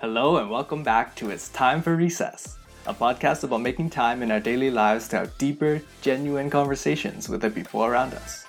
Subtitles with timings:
[0.00, 2.56] Hello, and welcome back to It's Time for Recess,
[2.86, 7.40] a podcast about making time in our daily lives to have deeper, genuine conversations with
[7.40, 8.46] the people around us.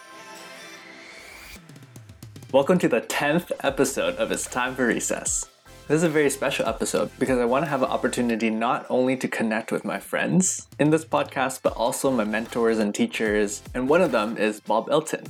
[2.52, 5.50] Welcome to the 10th episode of It's Time for Recess.
[5.88, 9.18] This is a very special episode because I want to have an opportunity not only
[9.18, 13.90] to connect with my friends in this podcast, but also my mentors and teachers, and
[13.90, 15.26] one of them is Bob Elton.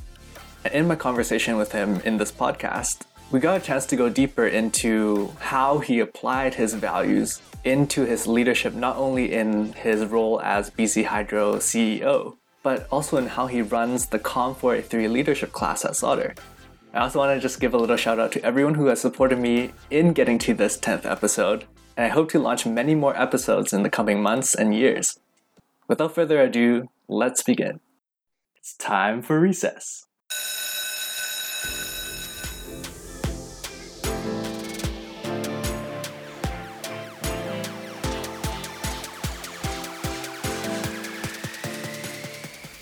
[0.66, 4.10] And in my conversation with him in this podcast, we got a chance to go
[4.10, 10.42] deeper into how he applied his values into his leadership, not only in his role
[10.42, 15.86] as BC Hydro CEO, but also in how he runs the Com 483 leadership class
[15.86, 16.34] at Sauder.
[16.94, 19.38] I also want to just give a little shout out to everyone who has supported
[19.38, 21.66] me in getting to this 10th episode,
[21.96, 25.20] and I hope to launch many more episodes in the coming months and years.
[25.88, 27.80] Without further ado, let's begin.
[28.58, 30.08] It's time for recess.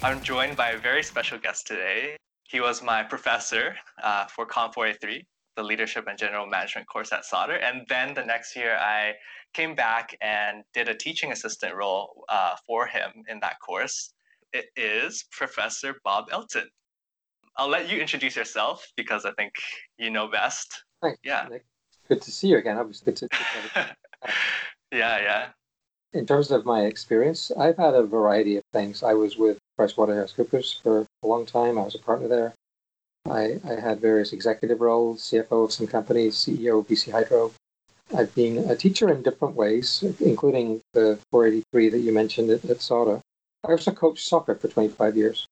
[0.03, 2.17] I'm joined by a very special guest today.
[2.43, 7.25] He was my professor uh, for Com 483, the Leadership and General Management course at
[7.25, 7.55] Sauder.
[7.55, 9.13] And then the next year, I
[9.55, 14.13] came back and did a teaching assistant role uh, for him in that course.
[14.53, 16.69] It is Professor Bob Elton.
[17.57, 19.51] I'll let you introduce yourself because I think
[19.97, 20.83] you know best.
[21.01, 21.17] Thanks.
[21.23, 21.47] Yeah.
[21.49, 21.65] Nick.
[22.07, 22.77] Good to see you again.
[22.77, 23.29] Obviously, good to,
[24.91, 25.47] yeah, yeah.
[26.13, 29.01] In terms of my experience, I've had a variety of things.
[29.01, 31.77] I was with PricewaterhouseCoopers for a long time.
[31.77, 32.53] I was a partner there.
[33.29, 37.51] I, I had various executive roles, CFO of some companies, CEO of BC Hydro.
[38.15, 42.81] I've been a teacher in different ways, including the 483 that you mentioned at, at
[42.81, 43.19] Sauder.
[43.67, 45.45] I also coached soccer for 25 years.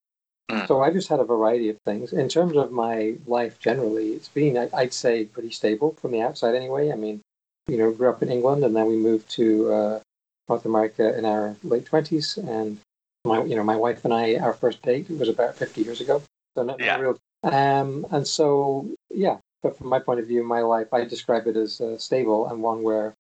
[0.50, 0.68] Mm.
[0.68, 2.14] So I just had a variety of things.
[2.14, 6.56] In terms of my life generally, it's been, I'd say, pretty stable from the outside
[6.56, 6.92] anyway.
[6.92, 7.22] I mean,
[7.68, 10.00] you know, grew up in England and then we moved to uh,
[10.48, 12.38] North America in our late 20s.
[12.38, 12.80] And
[13.26, 16.22] my, you know, my wife and I, our first date was about 50 years ago.
[16.56, 16.98] So not, Yeah.
[16.98, 17.20] not real.
[17.44, 21.56] Um, and so, yeah, but from my point of view, my life, I describe it
[21.56, 23.14] as uh, stable and one where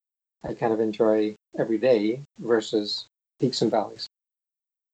[0.43, 3.05] I kind of enjoy every day versus
[3.39, 4.07] peaks and valleys.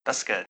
[0.05, 0.45] That's good.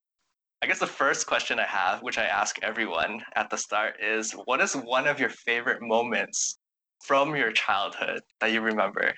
[0.61, 4.33] I guess the first question I have, which I ask everyone at the start, is
[4.45, 6.57] what is one of your favorite moments
[7.03, 9.13] from your childhood that you remember?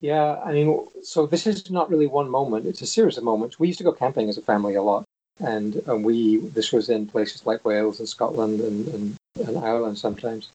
[0.00, 2.66] Yeah, I mean, so this is not really one moment.
[2.66, 3.58] It's a series of moments.
[3.58, 5.04] We used to go camping as a family a lot.
[5.38, 9.98] And, and we, this was in places like Wales and Scotland and, and, and Ireland
[9.98, 10.48] sometimes.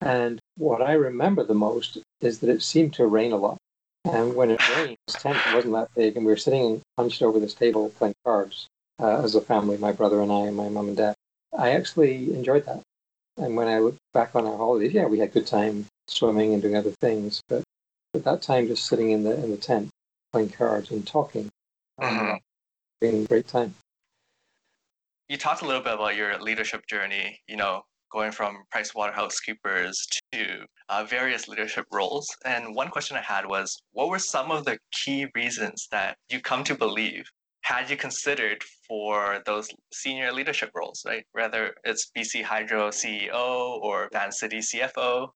[0.00, 3.56] And what I remember the most is that it seemed to rain a lot.
[4.04, 7.40] And when it rained, this tent wasn't that big, and we were sitting hunched over
[7.40, 8.66] this table playing cards
[9.00, 11.14] uh, as a family, my brother and I, and my mum and dad.
[11.56, 12.82] I actually enjoyed that.
[13.36, 16.62] And when I look back on our holidays, yeah, we had good time swimming and
[16.62, 17.62] doing other things, but
[18.14, 19.90] at that time, just sitting in the in the tent
[20.32, 21.50] playing cards and talking,
[22.00, 22.40] Mhm.
[23.00, 23.74] being a great time.
[25.28, 29.38] You talked a little bit about your leadership journey, you know, going from Price Waterhouse
[29.40, 29.94] PricewaterhouseCoopers
[30.32, 32.34] to uh, various leadership roles.
[32.46, 36.40] And one question I had was what were some of the key reasons that you
[36.40, 37.30] come to believe
[37.60, 41.26] had you considered for those senior leadership roles, right?
[41.32, 45.34] Whether it's BC Hydro CEO or Vancity CFO.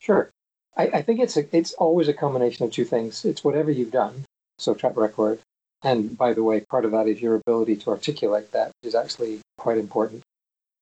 [0.00, 0.31] Sure.
[0.76, 3.24] I, I think it's a, it's always a combination of two things.
[3.24, 4.24] It's whatever you've done,
[4.58, 5.38] so track record.
[5.82, 9.40] And by the way, part of that is your ability to articulate that, is actually
[9.58, 10.22] quite important.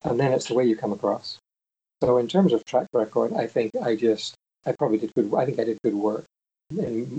[0.02, 1.38] And then it's the way you come across.
[2.02, 4.34] So in terms of track record, I think I just
[4.64, 5.32] I probably did good.
[5.34, 6.24] I think I did good work
[6.70, 6.78] in,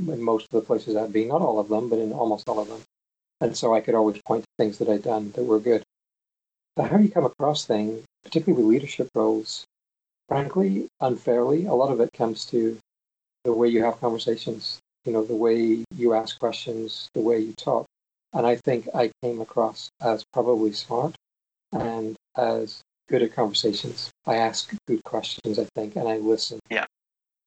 [0.10, 1.30] in most of the places I've been.
[1.30, 2.82] Not all of them, but in almost all of them.
[3.42, 5.84] And so I could always point to things that I'd done that were good.
[6.76, 9.66] But how you come across things, particularly with leadership roles,
[10.32, 12.78] frankly, unfairly, a lot of it comes to
[13.44, 17.54] the way you have conversations, you know, the way you ask questions, the way you
[17.58, 17.86] talk.
[18.32, 21.16] And I think I came across as probably smart
[21.74, 24.10] and as good at conversations.
[24.26, 26.60] I ask good questions, I think, and I listen.
[26.70, 26.86] Yeah.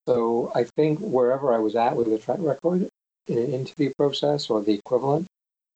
[0.06, 2.86] So I think wherever I was at with a track record
[3.28, 5.27] in an interview process or the equivalent,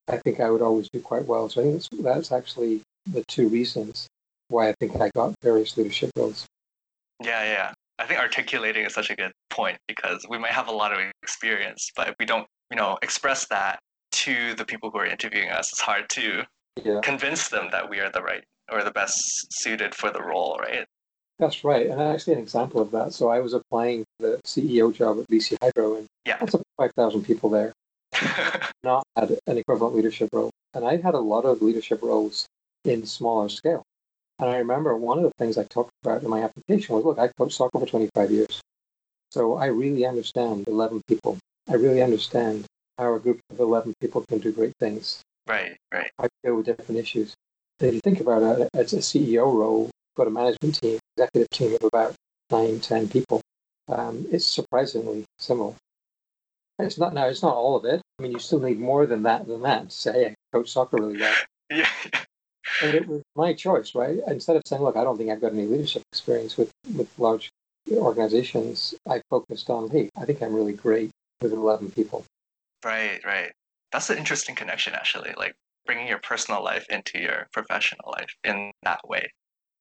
[0.08, 1.48] I think I would always do quite well.
[1.48, 4.08] So I think that's, that's actually the two reasons
[4.48, 6.46] why I think I got various leadership roles.
[7.22, 7.72] Yeah, yeah.
[7.98, 10.98] I think articulating is such a good point because we might have a lot of
[11.22, 13.80] experience, but if we don't, you know, express that
[14.12, 16.44] to the people who are interviewing us, it's hard to
[16.84, 17.00] Yeah.
[17.02, 19.18] convince them that we are the right or the best
[19.50, 20.86] suited for the role, right?
[21.38, 21.86] That's right.
[21.86, 23.12] And actually, an example of that.
[23.12, 26.36] So I was applying for the CEO job at BC Hydro, and Yeah.
[26.38, 27.72] that's about 5,000 people there,
[28.84, 30.50] not had an equivalent leadership role.
[30.74, 32.46] And I had a lot of leadership roles
[32.84, 33.82] in smaller scale.
[34.38, 37.18] And I remember one of the things I talked about in my application was look,
[37.18, 38.60] I coached soccer for 25 years.
[39.30, 41.38] So I really understand 11 people.
[41.68, 42.64] I really understand
[42.98, 45.22] how a group of 11 people can do great things.
[45.46, 46.10] Right, right.
[46.18, 47.34] I deal with different issues.
[47.80, 51.74] if you think about it, it's a CEO role, got a management team, executive team
[51.74, 52.14] of about
[52.50, 53.40] nine, ten people.
[53.88, 55.74] Um, it's surprisingly similar.
[56.78, 57.26] It's not now.
[57.26, 58.00] It's not all of it.
[58.18, 59.46] I mean, you still need more than that.
[59.46, 59.90] Than that.
[59.90, 61.34] Say, I coach soccer really well.
[61.70, 61.86] Yeah.
[62.82, 64.18] And it was my choice, right?
[64.26, 67.50] Instead of saying, "Look, I don't think I've got any leadership experience with with large
[67.90, 71.10] organizations," I focused on, "Hey, I think I'm really great
[71.40, 72.24] with 11 people."
[72.84, 73.52] Right, right.
[73.92, 75.34] That's an interesting connection, actually.
[75.36, 75.54] Like
[75.86, 79.30] bringing your personal life into your professional life in that way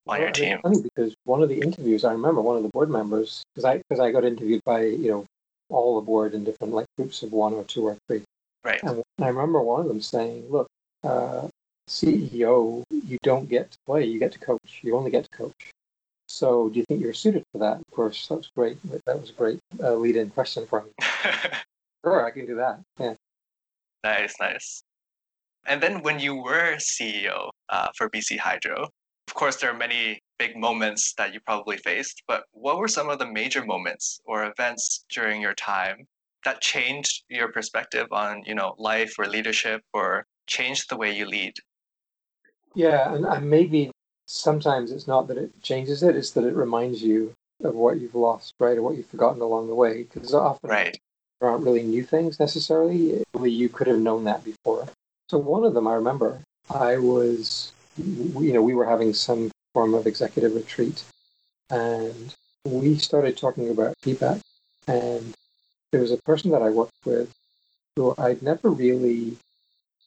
[0.08, 0.60] on well, your team.
[0.64, 3.78] funny because one of the interviews, I remember one of the board members, because I
[3.78, 5.26] because I got interviewed by you know
[5.70, 8.24] all the board in different like groups of one or two or three.
[8.64, 8.82] Right.
[8.84, 10.68] And I remember one of them saying, "Look,
[11.04, 11.48] uh,
[11.88, 14.82] CEO, you don't get to play; you get to coach.
[14.82, 15.72] You only get to coach.
[16.28, 18.78] So, do you think you're suited for that?" Of course, that's great.
[19.06, 20.92] That was a great uh, lead-in question for me.
[22.06, 22.82] sure, I can do that.
[23.00, 23.14] Yeah.
[24.04, 24.84] Nice, nice.
[25.66, 28.90] And then when you were CEO uh, for BC Hydro,
[29.28, 33.10] of course, there are many big moments that you probably faced, but what were some
[33.10, 36.08] of the major moments or events during your time
[36.46, 41.26] that changed your perspective on, you know, life or leadership or changed the way you
[41.26, 41.54] lead?
[42.76, 43.92] Yeah, and, and maybe
[44.28, 47.34] sometimes it's not that it changes it, it's that it reminds you
[47.64, 50.04] of what you've lost, right, or what you've forgotten along the way.
[50.04, 50.98] Because often right.
[51.40, 53.24] there aren't really new things necessarily.
[53.42, 54.88] You could have known that before.
[55.30, 59.94] So one of them I remember, I was, you know, we were having some form
[59.94, 61.04] of executive retreat,
[61.70, 62.36] and
[62.66, 64.40] we started talking about feedback.
[64.88, 65.34] And
[65.92, 67.34] there was a person that I worked with
[67.96, 69.38] who I'd never really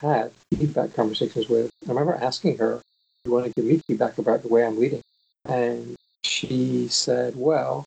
[0.01, 1.71] had feedback conversations with.
[1.87, 2.83] I remember asking her,
[3.25, 5.03] "You want to give me feedback about the way I'm leading?"
[5.45, 7.85] And she said, "Well,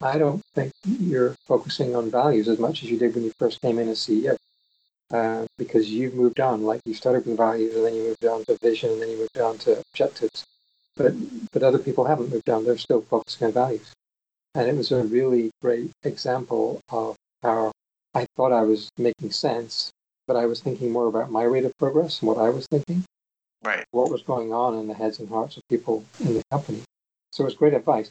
[0.00, 3.60] I don't think you're focusing on values as much as you did when you first
[3.60, 4.36] came in as CEO."
[5.12, 6.64] uh, because you've moved on.
[6.64, 9.18] Like you started with values, and then you moved on to vision, and then you
[9.18, 10.44] moved on to objectives.
[10.96, 11.14] But
[11.52, 13.92] but other people haven't moved on; they're still focusing on values.
[14.54, 17.72] And it was a really great example of how
[18.14, 19.92] I thought I was making sense,
[20.26, 23.04] but I was thinking more about my rate of progress and what I was thinking,
[23.64, 23.84] right?
[23.90, 26.82] What was going on in the heads and hearts of people in the company.
[27.30, 28.10] So it was great advice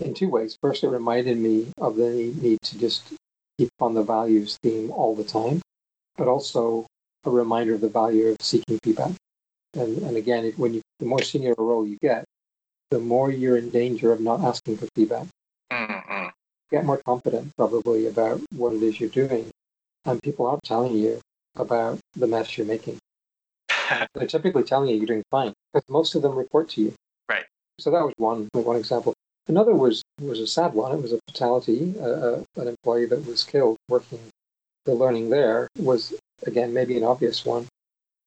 [0.00, 0.58] in two ways.
[0.60, 3.12] First, it reminded me of the need to just
[3.58, 5.62] keep on the values theme all the time
[6.16, 6.86] but also
[7.24, 9.12] a reminder of the value of seeking feedback.
[9.74, 12.24] And, and again, it, when you, the more senior a role you get,
[12.90, 15.26] the more you're in danger of not asking for feedback.
[15.72, 16.28] Mm-hmm.
[16.70, 19.50] Get more confident, probably, about what it is you're doing.
[20.04, 21.20] And people aren't telling you
[21.56, 22.98] about the mess you're making.
[24.14, 26.94] They're typically telling you you're doing fine because most of them report to you.
[27.28, 27.44] Right.
[27.78, 29.14] So that was one one example.
[29.48, 30.92] Another was was a sad one.
[30.92, 31.94] It was a fatality.
[32.00, 34.18] Uh, uh, an employee that was killed working
[34.86, 36.14] the learning there was
[36.46, 37.66] again maybe an obvious one.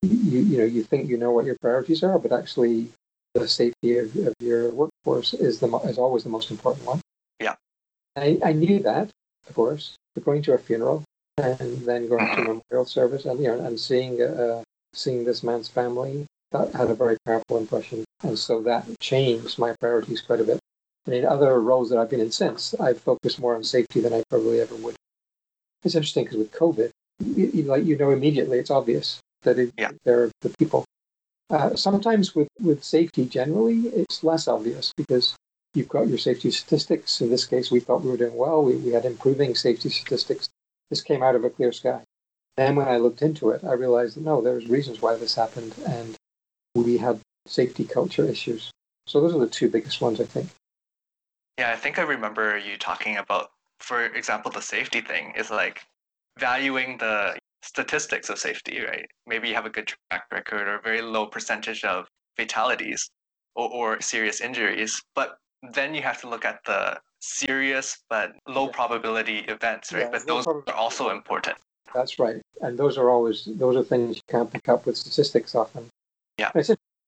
[0.02, 2.90] You you know you think you know what your priorities are, but actually
[3.34, 7.02] the safety of, of your workforce is the is always the most important one.
[7.40, 7.56] Yeah,
[8.16, 9.10] I, I knew that,
[9.48, 9.96] of course.
[10.16, 11.04] But going to a funeral
[11.40, 12.60] and then going to mm-hmm.
[12.70, 14.64] memorial service and you know and seeing uh,
[14.94, 19.76] seeing this man's family that had a very powerful impression, and so that changed my
[19.80, 20.60] priorities quite a bit.
[21.06, 24.14] And in other roles that I've been in since, I've focused more on safety than
[24.14, 24.96] I probably ever would
[25.84, 29.92] it's interesting because with COVID, you, like you know immediately, it's obvious that it, yeah.
[30.04, 30.86] they're the people.
[31.50, 35.36] Uh, sometimes with, with safety generally, it's less obvious because
[35.74, 37.22] you've got your safety statistics.
[37.22, 38.64] In this case, we thought we were doing well.
[38.64, 40.50] We, we had improving safety statistics.
[40.90, 42.02] This came out of a clear sky.
[42.58, 45.74] Then when I looked into it, I realized that no, there's reasons why this happened,
[45.88, 46.16] and
[46.76, 48.72] we had safety culture issues.
[49.08, 50.50] So those are the two biggest ones, I think.
[51.58, 55.82] Yeah, I think I remember you talking about for example, the safety thing is like
[56.38, 59.08] valuing the statistics of safety, right?
[59.26, 63.10] Maybe you have a good track record or a very low percentage of fatalities
[63.56, 65.38] or, or serious injuries, but
[65.74, 68.72] then you have to look at the serious but low yeah.
[68.72, 70.02] probability events, right?
[70.02, 71.58] Yeah, but those are also important.
[71.94, 75.56] That's right, and those are always those are things you can't pick up with statistics
[75.56, 75.88] often.
[76.38, 76.52] Yeah.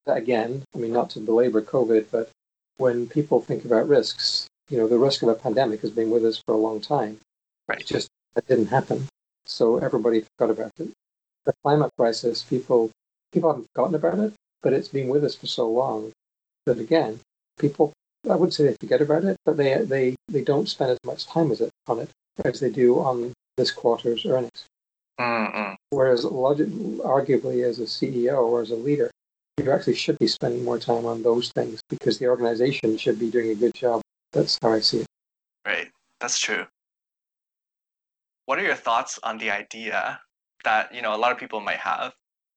[0.07, 2.31] Again, I mean, not to belabor COVID, but
[2.77, 6.25] when people think about risks, you know, the risk of a pandemic has been with
[6.25, 7.19] us for a long time.
[7.67, 7.79] Right.
[7.79, 9.07] It's just that didn't happen.
[9.45, 10.89] So everybody forgot about it.
[11.45, 12.89] The climate crisis, people
[13.31, 16.11] people haven't forgotten about it, but it's been with us for so long
[16.65, 17.19] that again,
[17.59, 17.93] people
[18.29, 21.25] I wouldn't say they forget about it, but they they, they don't spend as much
[21.25, 22.09] time as it on it
[22.45, 24.65] as they do on this quarter's earnings.
[25.19, 25.75] Mm-mm.
[25.89, 29.11] Whereas arguably as a CEO or as a leader,
[29.57, 33.29] you actually should be spending more time on those things because the organization should be
[33.29, 34.01] doing a good job
[34.31, 35.07] that's how I see it.
[35.65, 35.89] Right.
[36.19, 36.65] That's true.
[38.45, 40.19] What are your thoughts on the idea
[40.63, 42.13] that, you know, a lot of people might have,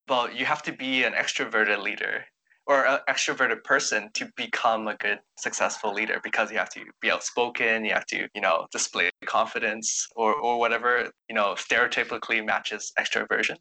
[0.08, 2.26] Well, you have to be an extroverted leader
[2.66, 7.10] or an extroverted person to become a good successful leader because you have to be
[7.10, 12.92] outspoken you have to you know display confidence or, or whatever you know stereotypically matches
[12.98, 13.56] extroversion.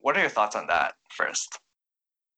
[0.00, 1.58] What are your thoughts on that first?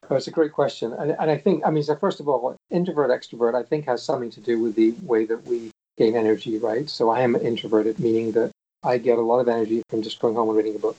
[0.09, 0.93] Oh, it's a great question.
[0.93, 4.03] And, and i think i mean so first of all introvert extrovert i think has
[4.03, 6.89] something to do with the way that we gain energy right?
[6.89, 8.51] So i am an introverted meaning that
[8.83, 10.97] i get a lot of energy from just going home and reading a book.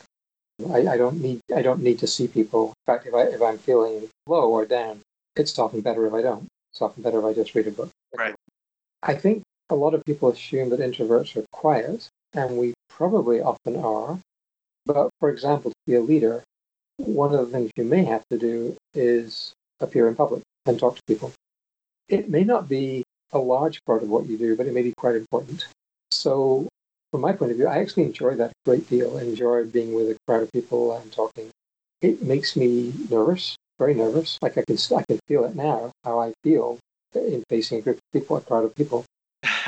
[0.74, 2.68] I, I, don't need I don't need to see people.
[2.68, 5.00] In fact, if I if I'm feeling low or down,
[5.36, 6.48] it's often better if I don't.
[6.72, 7.90] It's often better if I just read a book.
[8.16, 8.36] Right.
[9.04, 13.78] I think a lot of people assume that introverts are quiet, and we probably often
[13.78, 14.20] are.
[14.86, 16.44] But for example, to be a leader,
[16.98, 20.96] one of the things you may have to do is appear in public and talk
[20.96, 21.32] to people.
[22.08, 24.94] It may not be a large part of what you do, but it may be
[24.98, 25.68] quite important.
[26.12, 26.68] So,
[27.12, 29.18] from my point of view, I actually enjoy that a great deal.
[29.18, 31.50] I enjoy being with a crowd of people and talking.
[32.02, 34.38] It makes me nervous very nervous.
[34.42, 36.78] Like I can, I can feel it now, how I feel
[37.16, 39.06] in facing a group of people, a crowd of people.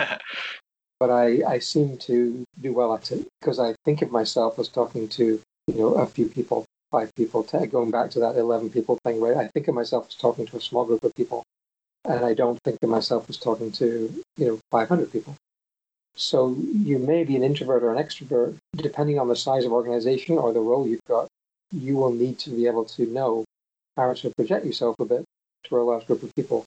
[0.99, 4.67] but I, I seem to do well at it because I think of myself as
[4.67, 8.99] talking to, you know, a few people, five people, going back to that 11 people
[9.03, 9.37] thing, right?
[9.37, 11.43] I think of myself as talking to a small group of people.
[12.05, 15.35] And I don't think of myself as talking to, you know, 500 people.
[16.15, 20.37] So you may be an introvert or an extrovert, depending on the size of organization
[20.37, 21.27] or the role you've got.
[21.71, 23.45] You will need to be able to know
[23.97, 25.25] how to project yourself a bit
[25.65, 26.65] to a large group of people.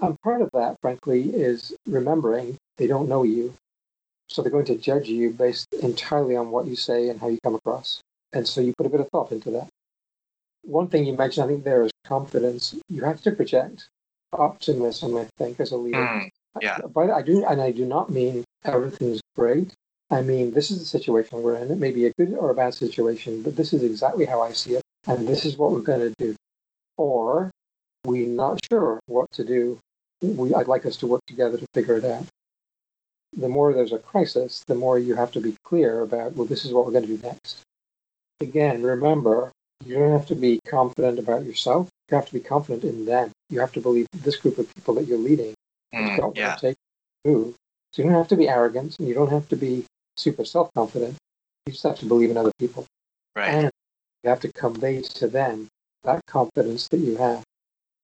[0.00, 3.54] And part of that, frankly, is remembering they don't know you.
[4.28, 7.38] So they're going to judge you based entirely on what you say and how you
[7.44, 8.00] come across.
[8.32, 9.68] And so you put a bit of thought into that.
[10.62, 12.74] One thing you mentioned, I think, there is confidence.
[12.88, 13.88] You have to project
[14.32, 15.98] optimism, I think, as a leader.
[15.98, 16.28] Mm,
[16.60, 16.78] yeah.
[16.92, 19.72] But I do, and I do not mean everything's great.
[20.10, 21.70] I mean, this is the situation we're in.
[21.70, 24.50] It may be a good or a bad situation, but this is exactly how I
[24.52, 26.34] see it and this is what we're going to do.
[26.96, 27.50] Or
[28.04, 29.78] we're not sure what to do.
[30.22, 32.24] We, I'd like us to work together to figure it out.
[33.36, 36.64] The more there's a crisis, the more you have to be clear about, well, this
[36.64, 37.60] is what we're going to do next.
[38.40, 39.52] Again, remember,
[39.84, 41.88] you don't have to be confident about yourself.
[42.10, 43.32] You have to be confident in them.
[43.50, 45.54] You have to believe this group of people that you're leading
[45.94, 46.56] mm, yeah.
[46.56, 46.76] take
[47.24, 47.54] move.
[47.92, 49.84] So you don't have to be arrogant and you don't have to be
[50.16, 51.16] super self confident.
[51.66, 52.86] You just have to believe in other people.
[53.34, 53.48] Right.
[53.48, 53.70] And
[54.26, 55.68] you have to convey to them
[56.02, 57.44] that confidence that you have.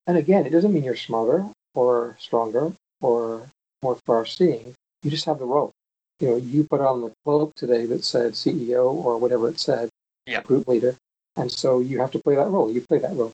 [0.06, 3.48] And again, it doesn't mean you're smarter or stronger or
[3.82, 4.72] more far seeing.
[5.02, 5.72] You just have the role.
[6.20, 9.88] You know, you put on the cloak today that said CEO or whatever it said,
[10.26, 10.42] yeah.
[10.42, 10.94] group leader.
[11.34, 12.70] And so you have to play that role.
[12.70, 13.32] You play that role.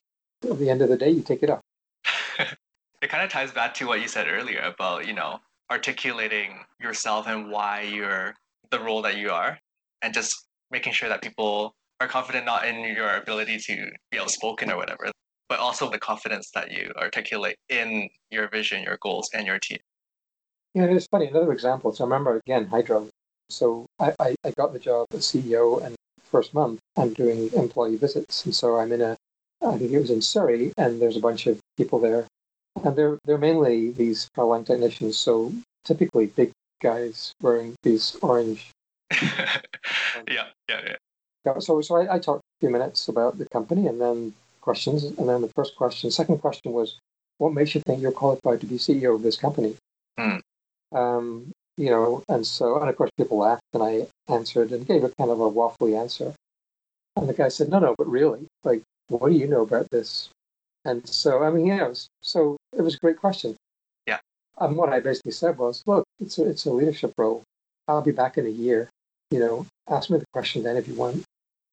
[0.49, 1.61] At the end of the day, you take it up.
[2.39, 7.27] it kind of ties back to what you said earlier about, you know, articulating yourself
[7.27, 8.33] and why you're
[8.71, 9.59] the role that you are
[10.01, 14.71] and just making sure that people are confident not in your ability to be outspoken
[14.71, 15.11] or whatever,
[15.49, 19.79] but also the confidence that you articulate in your vision, your goals, and your team.
[20.73, 21.27] Yeah, it's funny.
[21.27, 21.91] Another example.
[21.93, 23.09] So I remember again Hydro.
[23.49, 27.97] So I, I, I got the job as CEO, and first month I'm doing employee
[27.97, 29.17] visits, and so I'm in a
[29.61, 32.27] I think it was in Surrey, and there's a bunch of people there,
[32.83, 35.17] and they're they're mainly these power line technicians.
[35.17, 35.51] So
[35.83, 36.51] typically big
[36.81, 38.69] guys wearing these orange.
[39.11, 39.57] yeah,
[40.27, 40.95] yeah, yeah
[41.59, 45.03] so so I, I, talked a few minutes about the company and then questions.
[45.03, 46.97] And then the first question, second question was,
[47.37, 49.75] what makes you think you're qualified to be CEO of this company?
[50.19, 50.41] Mm.
[50.91, 55.03] Um, you know, and so, and of course, people laughed, and I answered and gave
[55.03, 56.33] a kind of a waffly answer.
[57.15, 60.29] And the guy said, "No, no, but really, like, what do you know about this?"
[60.85, 63.55] And so, I mean, yeah, it was, so it was a great question.
[64.05, 64.19] Yeah.
[64.59, 67.43] And what I basically said was, "Look, it's a, it's a leadership role.
[67.87, 68.89] I'll be back in a year.
[69.31, 71.23] You know, ask me the question then if you want."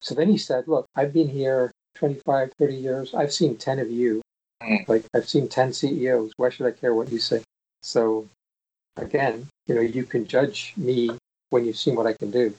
[0.01, 3.15] So then he said, Look, I've been here 25, 30 years.
[3.15, 4.23] I've seen 10 of you.
[4.63, 4.89] Mm.
[4.89, 6.33] Like, I've seen 10 CEOs.
[6.37, 7.43] Why should I care what you say?
[7.83, 8.29] So,
[8.97, 11.11] again, you know, you can judge me
[11.51, 12.55] when you've seen what I can do.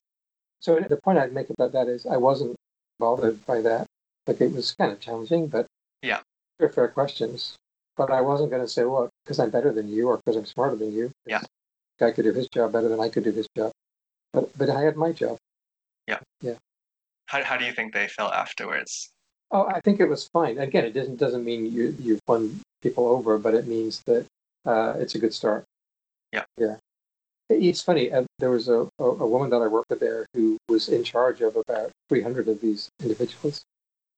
[0.59, 2.55] So, the point I'd make about that is I wasn't
[2.99, 3.87] bothered by that.
[4.25, 5.67] Like, it was kind of challenging, but
[6.01, 6.19] yeah,
[6.59, 7.55] they're fair questions.
[7.95, 10.45] But I wasn't going to say, look, because I'm better than you or because I'm
[10.45, 11.11] smarter than you.
[11.25, 11.41] Yeah.
[11.99, 13.71] Guy could do his job better than I could do his job.
[14.33, 15.37] But, but I had my job.
[16.07, 16.19] Yeah.
[16.41, 16.55] Yeah.
[17.27, 19.11] How, how do you think they felt afterwards?
[19.51, 20.57] Oh, I think it was fine.
[20.57, 24.25] Again, it doesn't doesn't mean you you've won people over, but it means that
[24.65, 25.63] uh, it's a good start.
[26.33, 26.77] Yeah, yeah.
[27.49, 28.11] It's funny.
[28.11, 31.03] Uh, there was a, a, a woman that I worked with there who was in
[31.03, 33.63] charge of about 300 of these individuals,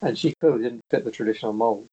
[0.01, 1.85] and she clearly didn't fit the traditional mold.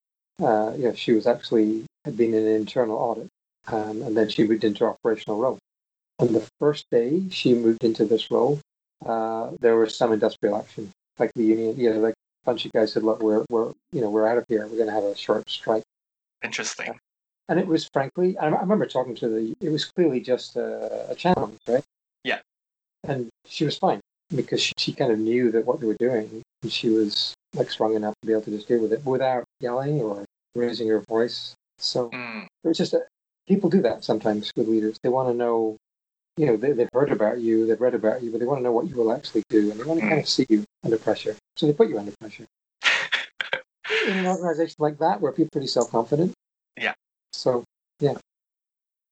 [0.42, 3.28] Uh, yeah, she was actually had been in an internal audit,
[3.68, 5.58] um, and then she moved into operational role.
[6.18, 8.60] And the first day she moved into this role,
[9.04, 12.72] uh, there was some industrial action, like the union, you know, like a bunch of
[12.72, 14.66] guys said, "Look, we're we're you know we're out of here.
[14.66, 15.82] We're going to have a short strike."
[16.42, 16.98] Interesting.
[17.48, 19.54] And it was frankly, I remember talking to the.
[19.60, 21.84] It was clearly just a, a challenge, right?
[22.24, 22.40] Yeah.
[23.04, 24.00] And she was fine
[24.34, 27.70] because she, she kind of knew that what they were doing, and she was like
[27.70, 31.00] strong enough to be able to just deal with it without yelling or raising her
[31.00, 31.54] voice.
[31.78, 33.02] So Mm, it was just a,
[33.46, 34.98] people do that sometimes with leaders.
[35.02, 35.76] They want to know,
[36.36, 38.64] you know, they, they've heard about you, they've read about you, but they want to
[38.64, 40.98] know what you will actually do, and they want to kind of see you under
[40.98, 41.36] pressure.
[41.56, 42.46] So they put you under pressure.
[44.08, 46.32] In an organization like that, where people are pretty self confident.
[46.76, 46.94] Yeah.
[47.32, 47.64] So
[48.00, 48.14] yeah.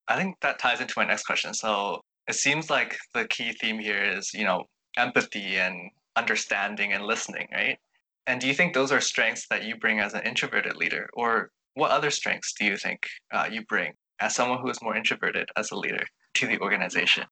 [0.09, 1.55] I think that ties into my next question.
[1.55, 4.65] So it seems like the key theme here is, you know,
[4.97, 7.79] empathy and understanding and listening, right?
[8.27, 11.51] And do you think those are strengths that you bring as an introverted leader, or
[11.75, 15.49] what other strengths do you think uh, you bring as someone who is more introverted
[15.57, 16.05] as a leader
[16.35, 17.25] to the organization?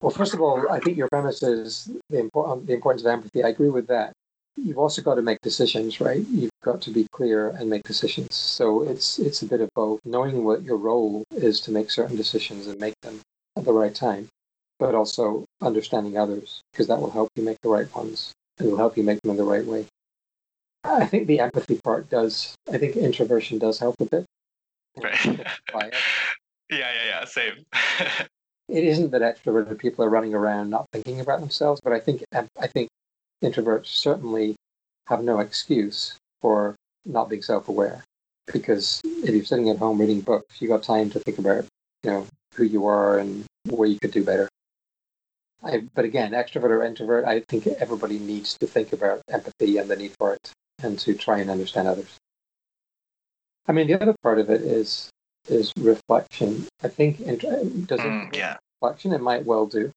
[0.00, 3.08] Well, first of all, I think your premise is the, import- um, the importance of
[3.08, 3.44] empathy.
[3.44, 4.12] I agree with that.
[4.56, 6.24] You've also got to make decisions, right?
[6.28, 8.34] You've got to be clear and make decisions.
[8.34, 12.16] So it's it's a bit of both, knowing what your role is to make certain
[12.16, 13.20] decisions and make them
[13.56, 14.28] at the right time,
[14.78, 18.76] but also understanding others because that will help you make the right ones and will
[18.76, 19.86] help you make them in the right way.
[20.82, 22.54] I think the empathy part does.
[22.70, 24.24] I think introversion does help a bit.
[24.96, 25.18] Right.
[26.72, 27.64] Yeah, yeah, yeah, same.
[28.70, 32.24] it isn't that extroverted people are running around not thinking about themselves, but I think
[32.34, 32.88] um, I think
[33.42, 34.56] introverts certainly
[35.06, 38.04] have no excuse for not being self-aware.
[38.52, 41.64] Because if you're sitting at home reading books, you got time to think about
[42.02, 44.48] you know who you are and where you could do better.
[45.62, 49.90] I, but again, extrovert or introvert, I think everybody needs to think about empathy and
[49.90, 52.16] the need for it, and to try and understand others.
[53.66, 55.10] I mean, the other part of it is
[55.48, 56.66] is reflection.
[56.82, 58.56] I think int- does it Mm, yeah.
[58.80, 59.90] reflection, it might well do.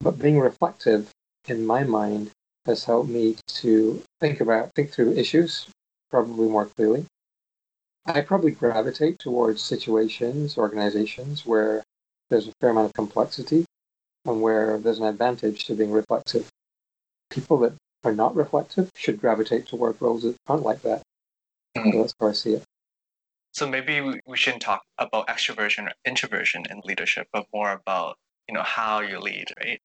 [0.00, 1.10] But being reflective,
[1.46, 2.30] in my mind,
[2.66, 5.66] has helped me to think about, think through issues
[6.10, 7.06] probably more clearly.
[8.06, 11.82] I probably gravitate towards situations, organizations where
[12.30, 13.64] there's a fair amount of complexity
[14.24, 16.48] and where there's an advantage to being reflective.
[17.30, 21.02] People that are not reflective should gravitate toward roles that aren't like that.
[21.76, 21.92] Mhm.
[21.92, 22.64] So that's how I see it.
[23.58, 28.16] So maybe we, we shouldn't talk about extroversion or introversion in leadership, but more about
[28.46, 29.80] you know how you lead, right?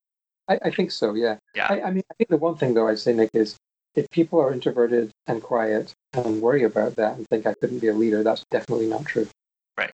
[0.48, 1.38] I, I think so, yeah.
[1.56, 1.66] Yeah.
[1.72, 3.58] I, I mean, I think the one thing, though, I'd say, Nick, is
[3.96, 7.88] if people are introverted and quiet and worry about that and think I couldn't be
[7.88, 9.28] a leader, that's definitely not true.
[9.76, 9.92] Right.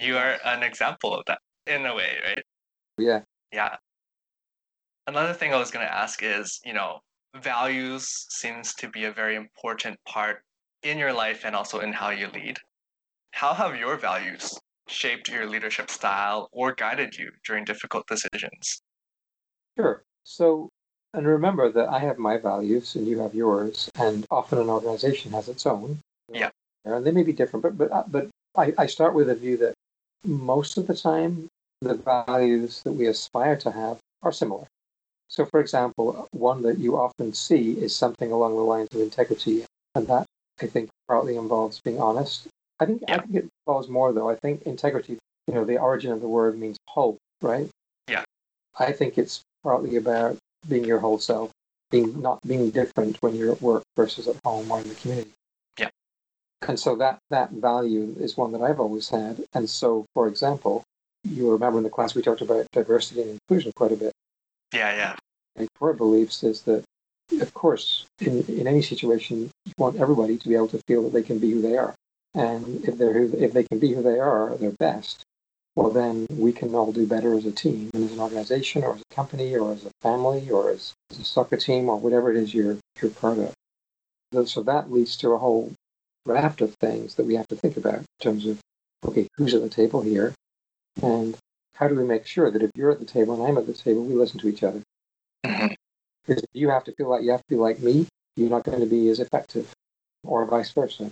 [0.00, 1.38] You are an example of that
[1.68, 2.42] in a way, right?
[2.98, 3.20] Yeah.
[3.52, 3.76] Yeah.
[5.06, 6.98] Another thing I was going to ask is, you know,
[7.36, 10.42] values seems to be a very important part
[10.82, 12.58] in your life and also in how you lead.
[13.32, 18.82] How have your values shaped your leadership style or guided you during difficult decisions?
[19.78, 20.02] Sure.
[20.24, 20.68] So,
[21.14, 25.32] and remember that I have my values and you have yours, and often an organization
[25.32, 25.98] has its own.
[26.32, 26.50] Yeah.
[26.84, 29.56] And they may be different, but but uh, but I, I start with a view
[29.58, 29.74] that
[30.24, 31.48] most of the time
[31.80, 34.66] the values that we aspire to have are similar.
[35.28, 39.64] So, for example, one that you often see is something along the lines of integrity,
[39.94, 40.26] and that
[40.60, 42.48] I think partly involves being honest.
[42.80, 43.20] I think I Yeah.
[43.20, 44.28] think it involves more though.
[44.28, 47.68] I think integrity, you know, the origin of the word means whole, right?
[48.08, 48.24] Yeah.
[48.78, 50.38] I think it's partly about
[50.68, 51.50] being your whole self,
[51.90, 55.32] being not being different when you're at work versus at home or in the community.
[55.78, 55.90] Yeah.
[56.66, 59.44] And so that that value is one that I've always had.
[59.52, 60.82] And so, for example,
[61.24, 64.12] you remember in the class we talked about diversity and inclusion quite a bit.
[64.72, 65.16] Yeah, yeah.
[65.58, 66.84] My core beliefs is that,
[67.40, 71.12] of course, in, in any situation, you want everybody to be able to feel that
[71.12, 71.94] they can be who they are.
[72.34, 75.22] And if they're who, if they can be who they are, their best,
[75.76, 78.94] well, then we can all do better as a team and as an organization or
[78.94, 82.30] as a company or as a family or as, as a soccer team or whatever
[82.30, 83.52] it is you're, you're part of.
[84.32, 85.72] So- So that leads to a whole
[86.26, 88.60] raft of things that we have to think about in terms of,
[89.04, 90.34] okay, who's at the table here?
[91.02, 91.36] And
[91.74, 93.72] how do we make sure that if you're at the table and I'm at the
[93.72, 94.82] table, we listen to each other?
[95.46, 95.74] Mhm.
[96.26, 98.64] Because if you have to feel like you have to be like me, you're not
[98.64, 99.72] going to be as effective,
[100.24, 101.10] or vice versa.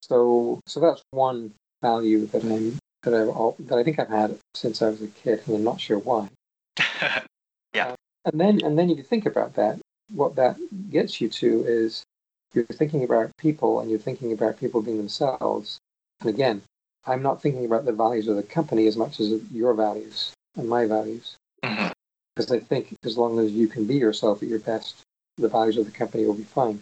[0.00, 4.82] So, so that's one value that I'm that I've that I think I've had since
[4.82, 6.28] I was a kid, and I'm not sure why.
[7.72, 7.94] Yeah.
[8.24, 9.78] And then, and then if you think about that,
[10.12, 10.56] what that
[10.90, 12.02] gets you to is
[12.52, 15.78] you're thinking about people, and you're thinking about people being themselves.
[16.20, 16.62] And again,
[17.06, 20.68] I'm not thinking about the values of the company as much as your values and
[20.68, 21.36] my values.
[21.62, 25.02] Because I think as long as you can be yourself at your best,
[25.38, 26.80] the values of the company will be fine.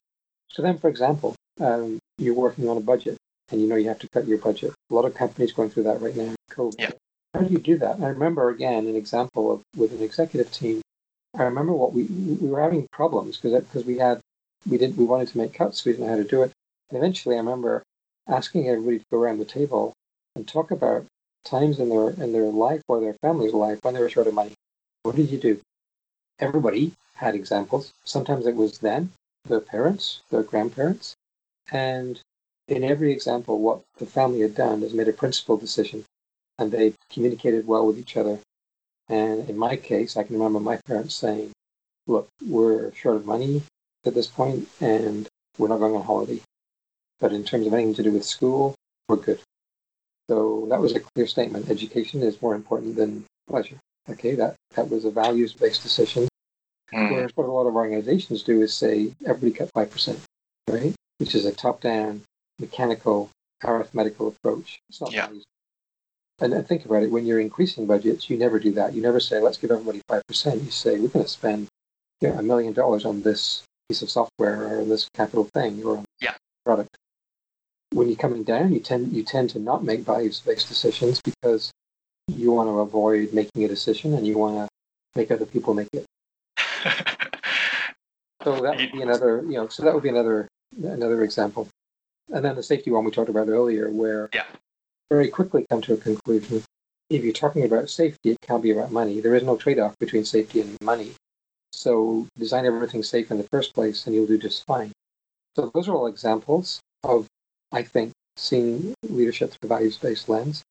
[0.48, 3.16] So then, for example, um, you're working on a budget
[3.50, 4.74] and you know you have to cut your budget.
[4.90, 6.35] A lot of companies going through that right now.
[6.50, 6.74] COVID.
[6.78, 6.90] Yeah.
[7.35, 8.00] how do you do that?
[8.00, 10.83] I remember again an example of with an executive team.
[11.37, 14.20] I remember what we we were having problems because because we had
[14.68, 15.85] we did we wanted to make cuts.
[15.85, 16.52] We didn't know how to do it.
[16.90, 17.83] And eventually, I remember
[18.26, 19.94] asking everybody to go around the table
[20.35, 21.07] and talk about
[21.44, 24.35] times in their in their life or their family's life when they were short of
[24.35, 24.54] money.
[25.02, 25.61] What did you do?
[26.38, 27.92] Everybody had examples.
[28.04, 29.12] Sometimes it was them,
[29.48, 31.16] their parents, their grandparents,
[31.70, 32.20] and
[32.68, 36.04] in every example, what the family had done is made a principled decision,
[36.59, 38.38] and they communicated well with each other.
[39.09, 41.52] And in my case, I can remember my parents saying,
[42.07, 43.62] "Look, we're short of money
[44.04, 45.26] at this point, and
[45.57, 46.40] we're not going on holiday.
[47.20, 48.74] But in terms of anything to do with school,
[49.09, 49.40] we're good."
[50.28, 51.70] So that was a clear statement.
[51.70, 53.81] Education is more important than pleasure.
[54.11, 56.28] Okay, that, that was a values based decision.
[56.92, 57.11] Mm.
[57.12, 60.18] Whereas what a lot of organizations do is say everybody cut 5%,
[60.68, 60.94] right?
[61.18, 62.22] Which is a top down,
[62.59, 63.31] mechanical,
[63.64, 64.81] arithmetical approach.
[64.88, 65.28] It's not yeah.
[66.40, 68.94] And, think about it when you're increasing budgets, you never do that.
[68.94, 70.64] You never say, let's give everybody 5%.
[70.64, 71.66] You say, we're going to spend
[72.20, 76.04] you know, a million dollars on this piece of software or this capital thing or
[76.20, 76.35] yeah.
[76.64, 76.96] product
[77.92, 81.72] when you're coming down, you tend you tend to not make values-based decisions because
[82.28, 84.68] you want to avoid making a decision and you want to
[85.18, 86.04] make other people make it.
[88.44, 91.68] so that would be another, you know, so that would be another another example.
[92.33, 94.44] And then the safety one we talked about earlier, where yeah.
[95.11, 96.62] very quickly come to a conclusion.
[97.11, 99.20] If you're talking about safety, it can't be about money.
[99.20, 101.12] There is no trade-off between safety and money.
[101.72, 104.92] So design everything safe in the first place, and you'll do just fine.
[105.57, 107.26] So those are all examples of
[107.72, 110.62] I think, seeing leadership through a values based lens.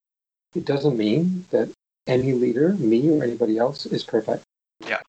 [0.55, 1.69] It doesn't mean that
[2.07, 4.43] any leader, me or anybody else, is perfect.
[4.85, 5.01] Yeah.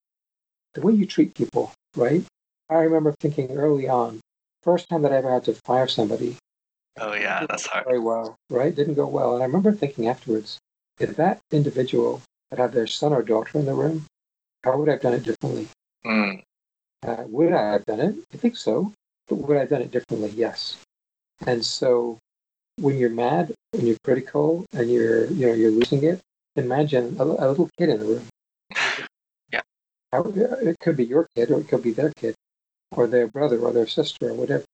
[0.74, 2.22] The way you treat people, right?
[2.68, 4.20] I remember thinking early on,
[4.62, 6.37] first time that I ever had to fire somebody.
[7.01, 7.85] Oh, yeah, that's hard.
[7.85, 8.75] Very well, right?
[8.75, 9.35] Didn't go well.
[9.35, 10.59] And I remember thinking afterwards,
[10.99, 14.07] if that individual had had their son or daughter in the room,
[14.64, 15.68] how would I have done it differently?
[16.05, 16.42] Mm.
[17.07, 18.16] Uh, would I have done it?
[18.35, 18.92] I think so.
[19.29, 20.31] But would I have done it differently?
[20.31, 20.77] Yes.
[21.47, 22.18] And so
[22.81, 26.21] when you're mad, when you're critical, and you're you know you're losing it,
[26.57, 28.27] imagine a, a little kid in the room.
[29.53, 29.61] yeah.
[30.12, 32.35] How, it could be your kid, or it could be their kid,
[32.92, 34.64] or their brother, or their sister, or whatever.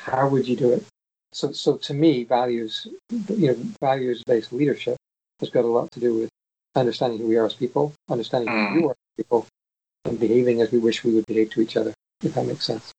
[0.00, 0.84] How would you do it?
[1.32, 4.96] So, so to me, values, you know, values-based leadership
[5.40, 6.30] has got a lot to do with
[6.74, 8.72] understanding who we are as people, understanding mm.
[8.72, 9.46] who you are as people,
[10.04, 11.94] and behaving as we wish we would behave to each other.
[12.22, 12.92] If that makes sense.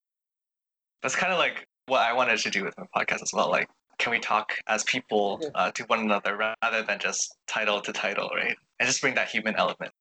[1.01, 3.49] That's kind of like what I wanted to do with my podcast as well.
[3.49, 5.49] Like, can we talk as people yeah.
[5.53, 8.55] uh, to one another rather than just title to title, right?
[8.79, 9.91] And just bring that human element.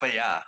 [0.00, 0.42] But yeah,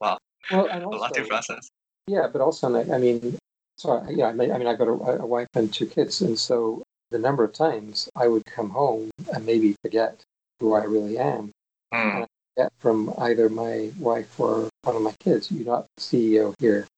[0.00, 0.18] wow,
[0.50, 1.70] well, and also, a lot to process.
[2.10, 3.38] Yeah, but also, I mean,
[3.78, 7.20] so yeah, I mean, I've got a, a wife and two kids, and so the
[7.20, 10.20] number of times I would come home and maybe forget
[10.58, 11.52] who I really am.
[11.94, 12.14] Mm.
[12.14, 16.52] And I get from either my wife or one of my kids, you're not CEO
[16.58, 16.88] here.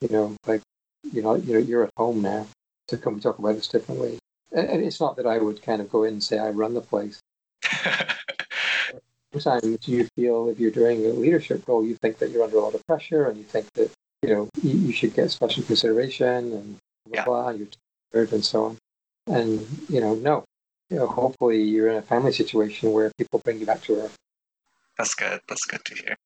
[0.00, 0.62] You know, like,
[1.12, 2.46] you know, you're, you're at home now
[2.88, 4.18] So can we talk about this differently.
[4.50, 6.80] And it's not that I would kind of go in and say I run the
[6.80, 7.20] place.
[9.32, 12.60] Sometimes you feel if you're doing a leadership role, you think that you're under a
[12.62, 13.90] lot of pressure, and you think that
[14.24, 17.24] you know you, you should get special consideration and blah yeah.
[17.24, 17.68] blah, you're
[18.12, 18.78] tired and so on.
[19.26, 20.44] And you know, no,
[20.90, 24.16] you know, hopefully you're in a family situation where people bring you back to earth.
[24.96, 25.40] That's good.
[25.48, 26.16] That's good to hear.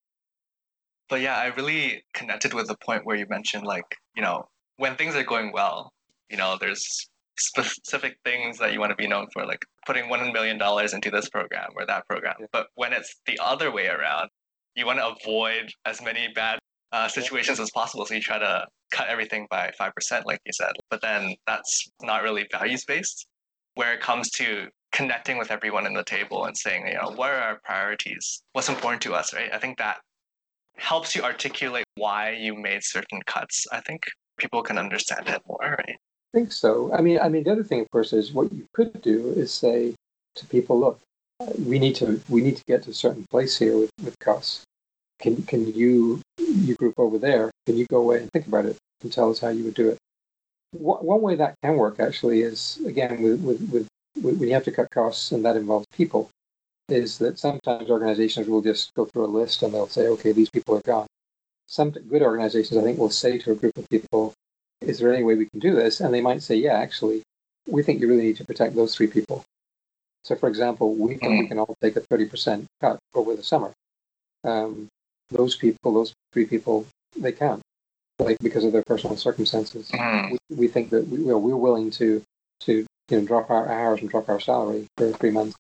[1.09, 4.95] But yeah, I really connected with the point where you mentioned like you know when
[4.95, 5.93] things are going well,
[6.31, 7.09] you know, there's
[7.39, 11.11] specific things that you want to be known for, like putting one million dollars into
[11.11, 12.35] this program or that program.
[12.41, 12.47] Yeah.
[12.53, 14.29] But when it's the other way around,
[14.75, 16.59] you want to avoid as many bad
[16.93, 18.05] uh, situations as possible.
[18.07, 20.73] So you try to cut everything by five percent, like you said.
[20.91, 23.27] But then that's not really values based.
[23.75, 27.31] Where it comes to connecting with everyone in the table and saying, you know, what
[27.31, 28.43] are our priorities?
[28.53, 29.51] What's important to us, right?
[29.53, 29.99] I think that
[30.77, 33.67] helps you articulate why you made certain cuts.
[33.73, 34.03] I think
[34.39, 35.97] people can understand it more, right?
[35.97, 36.93] I think so.
[36.93, 39.53] I mean, I mean, the other thing, of course, is what you could do is
[39.53, 39.95] say
[40.37, 41.01] to people, "Look,
[41.65, 44.65] we need to we need to get to a certain place here with, with costs.
[45.19, 47.51] Can can you you group over there?
[47.67, 49.89] Can you go away and think about it and tell us how you would do
[49.91, 49.99] it?"
[50.73, 54.73] One way that can work actually is again with with, with, when you have to
[54.73, 56.31] cut costs and that involves people,
[56.89, 60.51] is that sometimes organizations will just go through a list and they'll say, "Okay, these
[60.51, 61.07] people are gone."
[61.67, 64.35] Some good organizations, I think, will say to a group of people,
[64.81, 66.01] is there any way we can do this?
[66.01, 67.23] And they might say, yeah, actually,
[67.67, 69.45] we think you really need to protect those three people.
[70.25, 71.39] So, for example, we can, mm.
[71.41, 73.73] we can all take a 30% cut over the summer.
[74.45, 74.89] Um,
[75.31, 76.87] those people, those three people,
[77.17, 77.61] they can't,
[78.19, 79.91] like because of their personal circumstances.
[79.91, 80.33] Mm.
[80.33, 82.23] We, we, think that we, we're willing to,
[82.61, 85.57] to you know, drop our hours and drop our salary for three months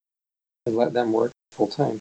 [0.67, 1.99] and let them work full time.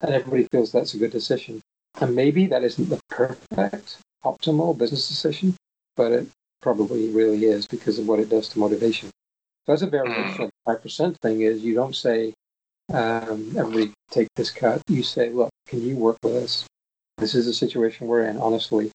[0.00, 1.60] and everybody feels that's a good decision.
[2.00, 5.56] And maybe that isn't the perfect, optimal business decision,
[5.96, 6.28] but it
[6.60, 9.08] probably really is because of what it does to motivation.
[9.66, 11.42] So that's a variation of the five percent thing.
[11.42, 12.34] Is you don't say
[12.92, 14.82] um, everybody take this cut.
[14.88, 16.66] You say, look, can you work with us?
[17.18, 18.38] This is the situation we're in.
[18.38, 18.90] Honestly,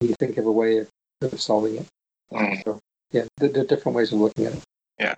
[0.00, 0.88] you think of a way of,
[1.22, 1.86] of solving it.
[2.32, 2.64] Mm.
[2.64, 4.62] So yeah, there, there are different ways of looking at it.
[4.98, 5.14] Yeah.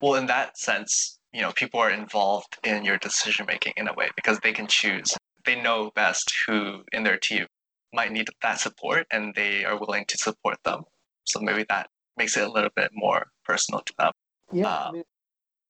[0.00, 3.94] Well, in that sense, you know, people are involved in your decision making in a
[3.94, 5.16] way because they can choose.
[5.44, 7.46] They know best who in their team
[7.92, 10.84] might need that support and they are willing to support them.
[11.24, 14.12] So maybe that makes it a little bit more personal to them.
[14.52, 14.66] Yeah.
[14.66, 15.04] Uh, I mean,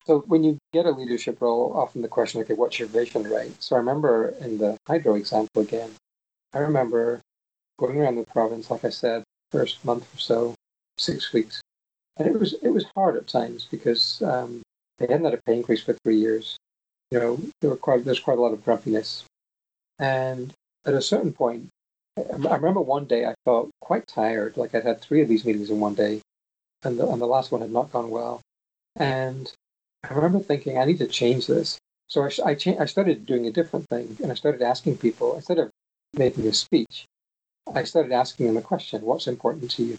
[0.07, 3.51] so when you get a leadership role, often the question, okay, what's your vision, right?
[3.63, 5.91] So I remember in the hydro example again,
[6.53, 7.21] I remember
[7.79, 10.55] going around the province, like I said, first month or so,
[10.99, 11.61] six weeks,
[12.17, 14.63] and it was it was hard at times because um,
[14.99, 16.57] they hadn't had a pay increase for three years.
[17.11, 19.25] You know, there were quite there's quite a lot of grumpiness,
[19.99, 20.53] and
[20.85, 21.69] at a certain point,
[22.17, 25.71] I remember one day I felt quite tired, like I'd had three of these meetings
[25.71, 26.21] in one day,
[26.85, 28.41] and the, and the last one had not gone well.
[28.97, 29.53] And
[30.09, 31.79] I remember thinking, I need to change this.
[32.09, 35.37] So I, I, cha- I started doing a different thing, and I started asking people,
[35.37, 35.71] instead of
[36.15, 37.07] making a speech,
[37.73, 39.99] I started asking them a question What's important to you?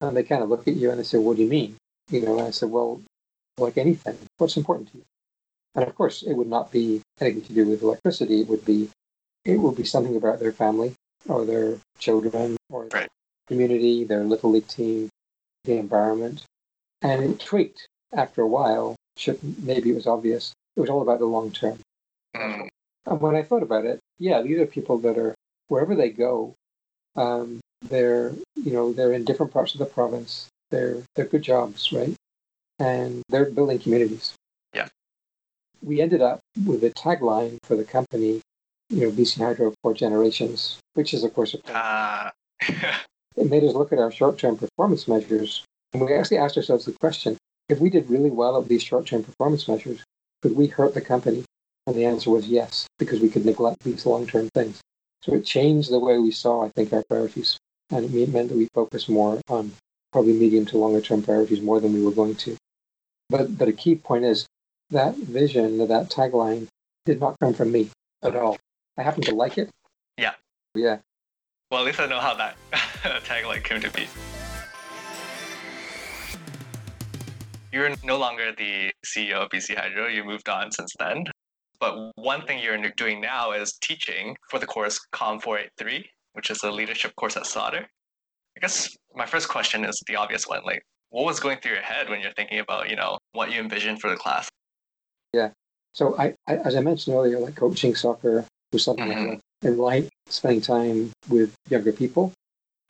[0.00, 1.76] And they kind of look at you and they say, What do you mean?
[2.10, 3.02] You know, and I said, Well,
[3.58, 5.04] like anything, what's important to you?
[5.74, 8.40] And of course, it would not be anything to do with electricity.
[8.40, 8.88] It would be,
[9.44, 10.94] it would be something about their family
[11.28, 13.08] or their children or their
[13.46, 15.10] community, their little league team,
[15.64, 16.44] the environment.
[17.02, 18.96] And it tweaked after a while.
[19.16, 20.52] Should, maybe it was obvious.
[20.76, 21.78] It was all about the long term.
[22.34, 22.68] Mm,
[23.06, 25.34] And when I thought about it, yeah, these are people that are
[25.68, 26.54] wherever they go,
[27.16, 30.48] um, they're you know they're in different parts of the province.
[30.70, 32.14] They're they're good jobs, right?
[32.78, 34.34] And they're building communities.
[34.74, 34.88] Yeah.
[35.82, 38.42] We ended up with a tagline for the company,
[38.90, 42.30] you know, BC Hydro for generations, which is of course a uh,
[43.36, 46.92] it made us look at our short-term performance measures, and we actually asked ourselves the
[46.92, 47.36] question:
[47.68, 50.04] if we did really well at these short-term performance measures,
[50.42, 51.44] could we hurt the company?
[51.86, 54.80] And the answer was yes, because we could neglect these long-term things.
[55.22, 57.58] So it changed the way we saw, I think, our priorities,
[57.90, 59.72] and it meant that we focused more on
[60.12, 62.56] probably medium to longer-term priorities more than we were going to.
[63.28, 64.46] But but a key point is
[64.90, 66.68] that vision, that tagline,
[67.04, 67.90] did not come from me
[68.22, 68.56] at all.
[68.96, 69.70] I happen to like it.
[70.16, 70.34] Yeah.
[70.74, 70.98] Yeah.
[71.70, 72.56] well, at least I know how that
[73.24, 74.06] tagline came to be.
[77.76, 80.06] You're no longer the CEO of BC Hydro.
[80.06, 81.24] You moved on since then.
[81.78, 86.62] But one thing you're doing now is teaching for the course COM 483, which is
[86.62, 87.86] a leadership course at Sauder.
[88.56, 90.62] I guess my first question is the obvious one.
[90.64, 93.60] Like, what was going through your head when you're thinking about, you know, what you
[93.60, 94.48] envisioned for the class?
[95.34, 95.50] Yeah.
[95.92, 99.40] So I, I as I mentioned earlier, like coaching soccer was something Mhm.
[99.62, 102.32] I like spending time with younger people.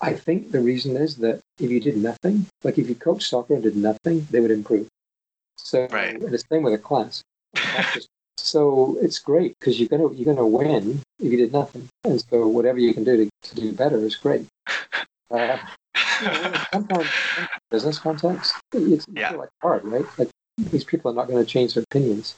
[0.01, 3.55] I think the reason is that if you did nothing, like if you coached soccer
[3.55, 4.89] and did nothing, they would improve.
[5.57, 6.15] So Right.
[6.21, 7.23] and the same with a class.
[8.39, 12.47] So it's great because you're gonna you're gonna win if you did nothing, and so
[12.47, 14.47] whatever you can do to, to do better is great.
[15.29, 15.59] Uh,
[16.73, 19.33] sometimes in business context, it's Yeah.
[19.33, 20.05] like hard, right?
[20.19, 20.29] Like
[20.71, 22.37] these people are not going to change their opinions.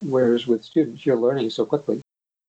[0.00, 2.00] Whereas with students, you're learning so quickly,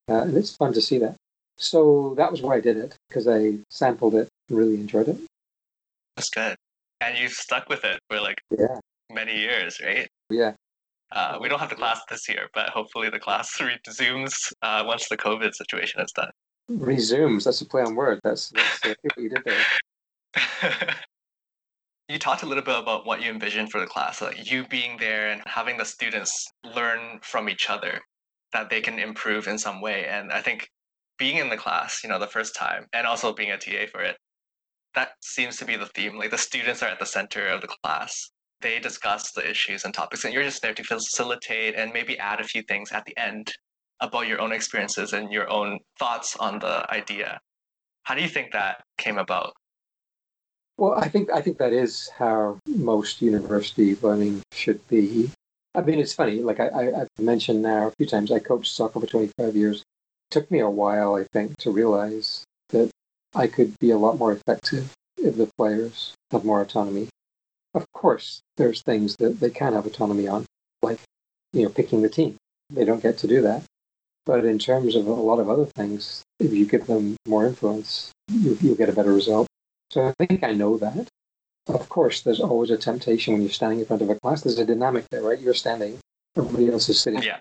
[0.10, 1.16] uh, and it's fun to see that.
[1.58, 5.18] So that was why I did it because I sampled it really enjoyed it.
[6.16, 6.56] That's good.
[7.02, 8.78] And you've stuck with it for like Yeah,
[9.12, 10.08] many years, right?
[10.30, 10.54] yeah,
[11.12, 15.08] Uh, we don't have the class this year, but hopefully the class resumes uh, once
[15.10, 16.32] the COVID situation is done.
[16.70, 17.44] resumes.
[17.46, 18.20] That's a play on word.
[18.24, 19.66] That's, that's uh, what you did there.
[22.10, 24.98] you talked a little bit about what you envisioned for the class, like you being
[24.98, 28.00] there and having the students learn from each other,
[28.54, 30.06] that they can improve in some way.
[30.06, 30.70] And I think
[31.18, 34.02] being in the class, you know, the first time, and also being a TA for
[34.02, 34.18] it,
[34.96, 36.18] that seems to be the theme.
[36.18, 38.30] Like the students are at the center of the class.
[38.62, 42.40] They discuss the issues and topics, and you're just there to facilitate and maybe add
[42.40, 43.52] a few things at the end
[44.00, 47.40] about your own experiences and your own thoughts on the idea.
[48.04, 49.54] How do you think that came about?
[50.78, 55.30] Well, I think I think that is how most university learning should be.
[55.76, 56.40] I mean, it's funny.
[56.40, 59.78] Like I, I've mentioned now a few times, I coached soccer for 25 years.
[59.82, 62.44] It took me a while, I think, to realize
[63.36, 67.10] I could be a lot more effective if the players have more autonomy.
[67.74, 70.46] Of course, there's things that they can have autonomy on,
[70.82, 71.00] like
[71.54, 72.38] you know, picking the team.
[72.70, 73.64] They don't get to do that.
[74.26, 78.12] But in terms of a lot of other things, if you give them more influence,
[78.30, 79.48] you, you'll get a better result.
[79.90, 81.08] So I think I know that.
[81.68, 84.42] Of course, there's always a temptation when you're standing in front of a class.
[84.42, 85.40] There's a dynamic there, right?
[85.40, 86.00] You're standing,
[86.38, 87.24] everybody else is sitting.
[87.24, 87.40] Yeah.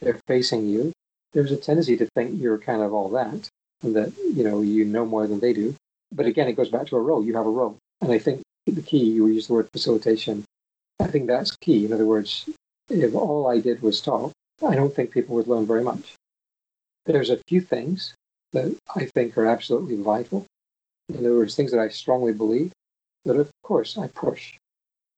[0.00, 0.92] They're facing you.
[1.32, 3.48] there's a tendency to think you're kind of all that
[3.94, 5.74] that, you know, you know more than they do.
[6.12, 7.24] But again, it goes back to a role.
[7.24, 7.76] You have a role.
[8.00, 10.44] And I think the key, you use the word facilitation.
[11.00, 11.84] I think that's key.
[11.84, 12.48] In other words,
[12.88, 14.32] if all I did was talk,
[14.66, 16.14] I don't think people would learn very much.
[17.04, 18.14] There's a few things
[18.52, 20.46] that I think are absolutely vital.
[21.08, 22.72] In other words, things that I strongly believe
[23.24, 24.54] that, of course, I push.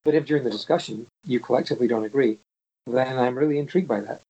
[0.05, 2.39] But if during the discussion you collectively don't agree,
[2.87, 4.21] then I'm really intrigued by that.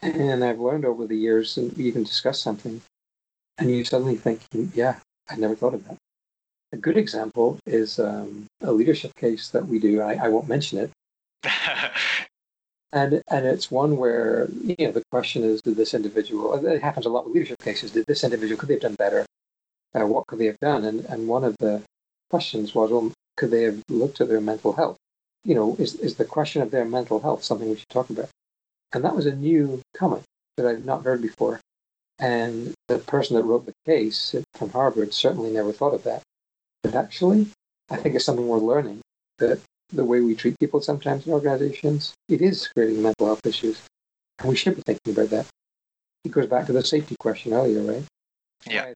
[0.00, 2.80] And I've learned over the years, and we even discuss something,
[3.58, 4.40] and you suddenly think,
[4.74, 4.96] yeah,
[5.28, 5.96] I never thought of that.
[6.72, 10.00] A good example is um, a leadership case that we do.
[10.00, 10.90] I, I won't mention it.
[12.92, 16.54] and and it's one where you know the question is, did this individual?
[16.66, 17.92] It happens a lot with leadership cases.
[17.92, 19.24] Did this individual could they have done better?
[19.94, 20.84] Uh, what could they have done?
[20.84, 21.82] And and one of the
[22.30, 24.96] questions was, well, could they have looked at their mental health?
[25.44, 28.28] You know, is is the question of their mental health something we should talk about?
[28.92, 30.24] And that was a new comment
[30.56, 31.60] that I'd not heard before.
[32.18, 36.22] And the person that wrote the case from Harvard certainly never thought of that.
[36.82, 37.46] But actually,
[37.90, 39.00] I think it's something we're learning
[39.38, 39.60] that
[39.92, 43.82] the way we treat people sometimes in organizations, it is creating mental health issues.
[44.38, 45.46] And we should be thinking about that.
[46.24, 48.04] It goes back to the safety question earlier, right?
[48.66, 48.92] Yeah.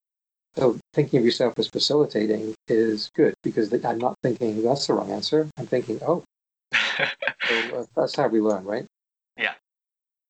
[0.56, 5.12] So thinking of yourself as facilitating is good because I'm not thinking that's the wrong
[5.12, 5.48] answer.
[5.56, 6.24] I'm thinking, oh,
[6.96, 7.04] so
[7.48, 8.87] uh, that's how we learn, right?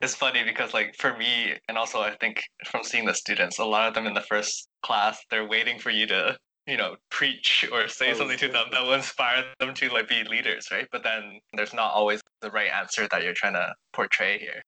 [0.00, 3.64] It's funny because like for me and also i think from seeing the students a
[3.64, 6.36] lot of them in the first class they're waiting for you to
[6.66, 10.08] you know preach or say oh, something to them that will inspire them to like
[10.08, 10.86] be leaders right?
[10.90, 14.62] But then there's not always the right answer that you're trying to portray here.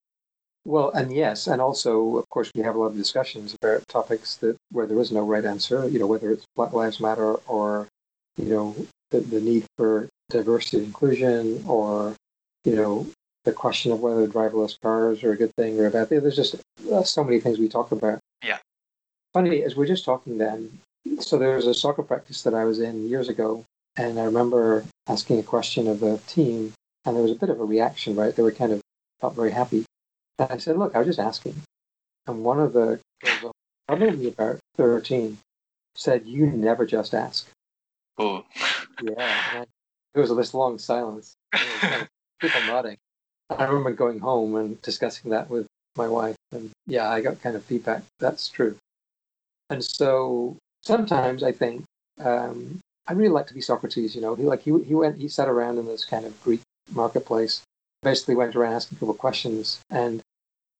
[0.64, 4.36] Well and yes and also of course we have a lot of discussions about topics
[4.36, 7.88] that where there is no right answer you know whether it's black lives matter or
[8.36, 8.76] you know
[9.10, 12.14] the, the need for diversity and inclusion or
[12.64, 13.06] you know
[13.44, 16.20] the question of whether driverless cars are a good thing or a bad thing.
[16.20, 16.56] There's just
[17.04, 18.20] so many things we talk about.
[18.42, 18.58] Yeah.
[19.32, 20.78] Funny, as we're just talking then,
[21.20, 23.64] so there was a soccer practice that I was in years ago,
[23.96, 26.72] and I remember asking a question of the team,
[27.04, 28.34] and there was a bit of a reaction, right?
[28.34, 28.80] They were kind of
[29.22, 29.84] not very happy.
[30.38, 31.54] And I said, Look, I was just asking.
[32.26, 33.54] And one of the girls,
[33.88, 35.38] probably about 13,
[35.96, 37.48] said, You never just ask.
[38.18, 38.44] Oh.
[39.02, 39.14] yeah.
[39.18, 39.64] I,
[40.14, 41.34] there was this long silence.
[41.52, 42.08] Kind of
[42.40, 42.98] people nodding.
[43.58, 47.56] I remember going home and discussing that with my wife, and yeah, I got kind
[47.56, 48.02] of feedback.
[48.18, 48.76] That's true.
[49.70, 51.84] And so sometimes I think
[52.20, 54.14] um, I really like to be Socrates.
[54.14, 56.60] You know, he like he he went he sat around in this kind of Greek
[56.92, 57.62] marketplace,
[58.02, 59.80] basically went around asking people questions.
[59.90, 60.20] And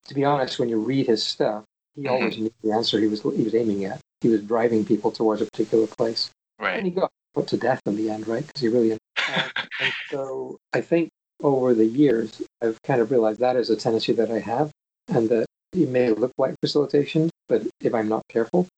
[0.07, 2.13] to be honest, when you read his stuff, he mm-hmm.
[2.13, 4.01] always knew the answer he was he was aiming at.
[4.21, 6.77] He was driving people towards a particular place, right?
[6.77, 8.47] And he got put to death in the end, right?
[8.47, 8.93] Because he really.
[8.93, 11.11] and so I think
[11.43, 14.71] over the years, I've kind of realized that is a tendency that I have,
[15.09, 18.69] and that it may look like facilitation, but if I'm not careful,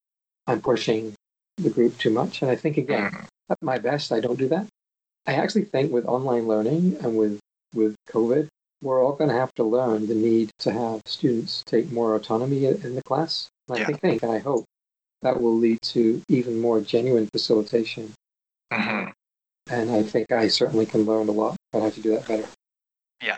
[0.47, 1.15] I'm pushing
[1.57, 2.43] the group too much.
[2.43, 3.25] And I think, again, mm-hmm.
[3.51, 4.67] at my best, I don't do that.
[5.27, 7.39] I actually think with online learning and with,
[7.75, 8.49] with COVID,
[8.83, 12.67] we're all going to have to learn the need to have students take more autonomy
[12.67, 13.49] in the class.
[13.69, 13.87] And yeah.
[13.89, 14.65] I think, and I hope
[15.23, 18.13] that will lead to even more genuine facilitation.
[18.73, 19.11] Mm-hmm.
[19.71, 22.47] And I think I certainly can learn a lot on how to do that better.
[23.23, 23.37] Yeah.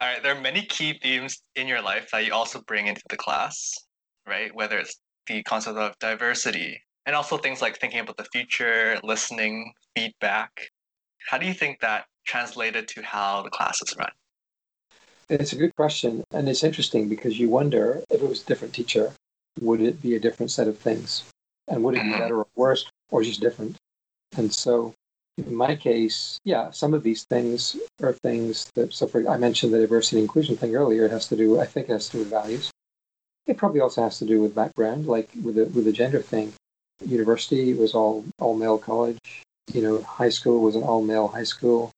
[0.00, 0.22] All right.
[0.22, 3.72] There are many key themes in your life that you also bring into the class,
[4.26, 4.54] right?
[4.54, 9.72] Whether it's the concept of diversity and also things like thinking about the future, listening,
[9.96, 10.50] feedback.
[11.28, 14.10] How do you think that translated to how the class is run?
[15.28, 16.24] It's a good question.
[16.32, 19.12] And it's interesting because you wonder if it was a different teacher,
[19.60, 21.24] would it be a different set of things?
[21.68, 22.18] And would it be mm-hmm.
[22.18, 23.76] better or worse or just different?
[24.36, 24.94] And so
[25.38, 29.72] in my case, yeah, some of these things are things that, so for, I mentioned
[29.72, 31.06] the diversity and inclusion thing earlier.
[31.06, 32.70] It has to do, I think it has to do with values.
[33.46, 36.52] It probably also has to do with background, like with the, with the gender thing.
[37.04, 39.42] University was all, all male college.
[39.72, 41.90] You know, high school was an all male high school.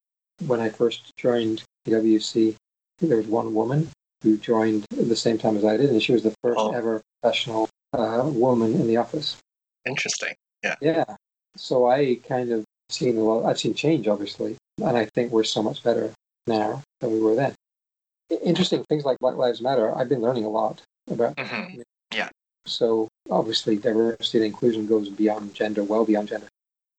[0.47, 2.57] When I first joined PwC,
[3.01, 3.89] there was one woman
[4.23, 6.73] who joined at the same time as I did, and she was the first oh.
[6.73, 9.37] ever professional uh, woman in the office.
[9.85, 10.35] Interesting.
[10.63, 10.77] Yeah.
[10.81, 11.05] Yeah.
[11.57, 13.45] So I kind of seen a lot.
[13.45, 16.13] I've seen change, obviously, and I think we're so much better
[16.47, 17.55] now than we were then.
[18.43, 19.97] Interesting things like Black Lives Matter.
[19.97, 21.37] I've been learning a lot about.
[21.37, 21.83] Mm-hmm.
[22.15, 22.29] Yeah.
[22.67, 26.49] So obviously, diversity and inclusion goes beyond gender, well beyond gender.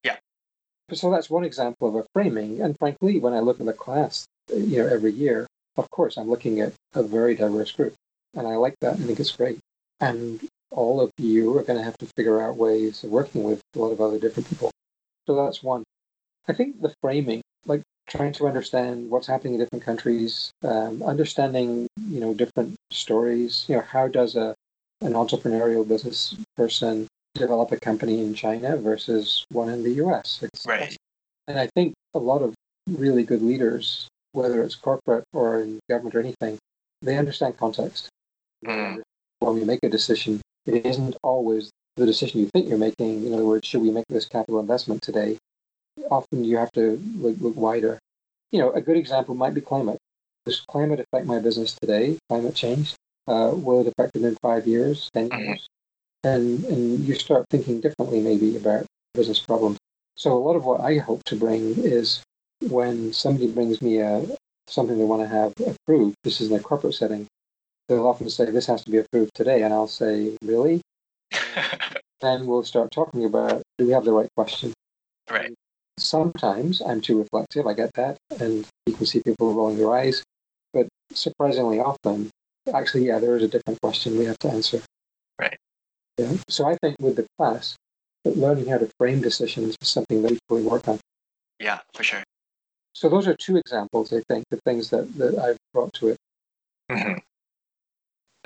[0.04, 0.16] Yeah.
[0.92, 2.60] So that's one example of a framing.
[2.60, 4.24] And frankly, when I look at the class,
[4.54, 7.94] you know, every year, of course, I'm looking at a very diverse group,
[8.34, 8.94] and I like that.
[8.94, 9.58] I think it's great.
[10.00, 13.60] And all of you are going to have to figure out ways of working with
[13.74, 14.70] a lot of other different people.
[15.26, 15.84] So that's one.
[16.48, 21.88] I think the framing, like trying to understand what's happening in different countries, um, understanding
[22.08, 23.64] you know different stories.
[23.68, 24.54] You know, how does a
[25.02, 30.40] an entrepreneurial business person develop a company in China versus one in the US.
[30.42, 30.96] It's, right.
[31.48, 32.54] And I think a lot of
[32.88, 36.58] really good leaders, whether it's corporate or in government or anything,
[37.02, 38.08] they understand context.
[38.64, 39.02] Mm.
[39.40, 43.26] When we make a decision, it isn't always the decision you think you're making.
[43.26, 45.38] In other words, should we make this capital investment today?
[46.10, 47.98] Often you have to look, look wider.
[48.50, 49.98] You know, a good example might be climate.
[50.44, 52.18] Does climate affect my business today?
[52.28, 52.94] Climate change?
[53.26, 55.42] Uh, will it affect it in five years, 10 mm-hmm.
[55.42, 55.66] years?
[56.22, 59.78] And, and you start thinking differently maybe about business problems.
[60.16, 62.22] So a lot of what I hope to bring is
[62.68, 64.24] when somebody brings me a,
[64.66, 67.26] something they want to have approved, this is in a corporate setting,
[67.88, 69.62] they'll often say, this has to be approved today.
[69.62, 70.80] And I'll say, really?
[72.20, 74.72] then we'll start talking about, do we have the right question?
[75.30, 75.52] Right.
[75.98, 80.22] Sometimes I'm too reflective, I get that, and you can see people rolling their eyes.
[80.72, 82.30] But surprisingly often,
[82.72, 84.82] actually, yeah, there is a different question we have to answer.
[85.38, 85.56] Right.
[86.18, 86.32] Yeah.
[86.48, 87.76] So I think with the class,
[88.24, 90.98] that learning how to frame decisions is something that we really work on.
[91.60, 92.22] Yeah, for sure.
[92.92, 96.16] So those are two examples, I think, of things that, that I've brought to it.
[96.90, 97.18] Mm-hmm.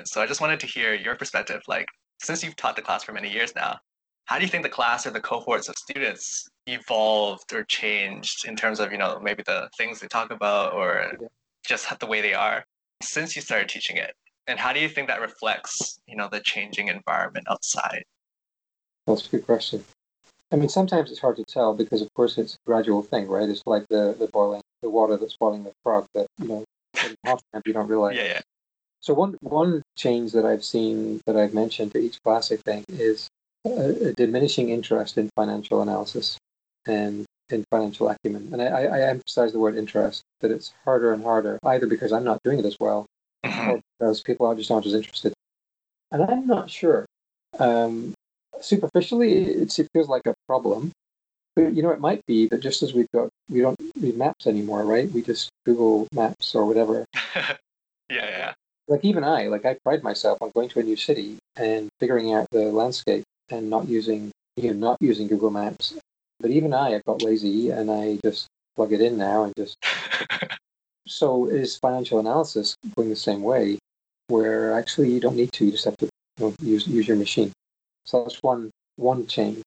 [0.03, 1.61] So I just wanted to hear your perspective.
[1.67, 1.87] Like,
[2.21, 3.79] since you've taught the class for many years now,
[4.25, 8.55] how do you think the class or the cohorts of students evolved or changed in
[8.55, 11.17] terms of, you know, maybe the things they talk about or
[11.65, 12.63] just the way they are
[13.01, 14.13] since you started teaching it?
[14.47, 18.03] And how do you think that reflects, you know, the changing environment outside?
[19.07, 19.83] That's a good question.
[20.51, 23.47] I mean, sometimes it's hard to tell because, of course, it's a gradual thing, right?
[23.47, 26.65] It's like the, the boiling, the water that's boiling the frog that, you know,
[27.25, 28.15] half time you don't realize.
[28.15, 28.41] Yeah, yeah.
[29.01, 32.85] So one one change that I've seen that I've mentioned to each classic I think,
[32.89, 33.27] is
[33.65, 36.37] a, a diminishing interest in financial analysis
[36.85, 38.49] and in financial acumen.
[38.53, 42.23] And I, I, emphasize the word interest, that it's harder and harder, either because I'm
[42.23, 43.05] not doing it as well
[43.45, 43.69] mm-hmm.
[43.69, 45.33] or because people are just aren't as interested.
[46.11, 47.05] And I'm not sure.
[47.59, 48.13] Um,
[48.61, 50.91] superficially, it, it feels like a problem.
[51.55, 54.47] But you know, it might be that just as we've got, we don't read maps
[54.47, 55.11] anymore, right?
[55.11, 57.05] We just Google Maps or whatever.
[57.35, 57.57] yeah,
[58.09, 58.53] yeah.
[58.91, 62.33] Like even I, like I pride myself on going to a new city and figuring
[62.33, 65.93] out the landscape and not using, you know, not using Google Maps.
[66.41, 69.77] But even I, I got lazy and I just plug it in now and just.
[71.07, 73.79] so is financial analysis going the same way,
[74.27, 77.15] where actually you don't need to, you just have to you know, use use your
[77.15, 77.53] machine.
[78.03, 79.61] So that's one one change.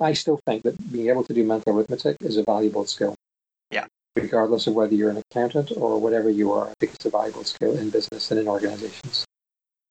[0.00, 3.14] I still think that being able to do mental arithmetic is a valuable skill.
[4.22, 7.44] Regardless of whether you're an accountant or whatever you are, I think it's a valuable
[7.44, 9.24] skill in business and in organizations.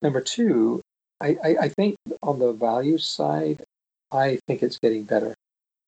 [0.02, 0.80] Number two,
[1.20, 3.64] I, I, I think on the value side,
[4.12, 5.34] I think it's getting better.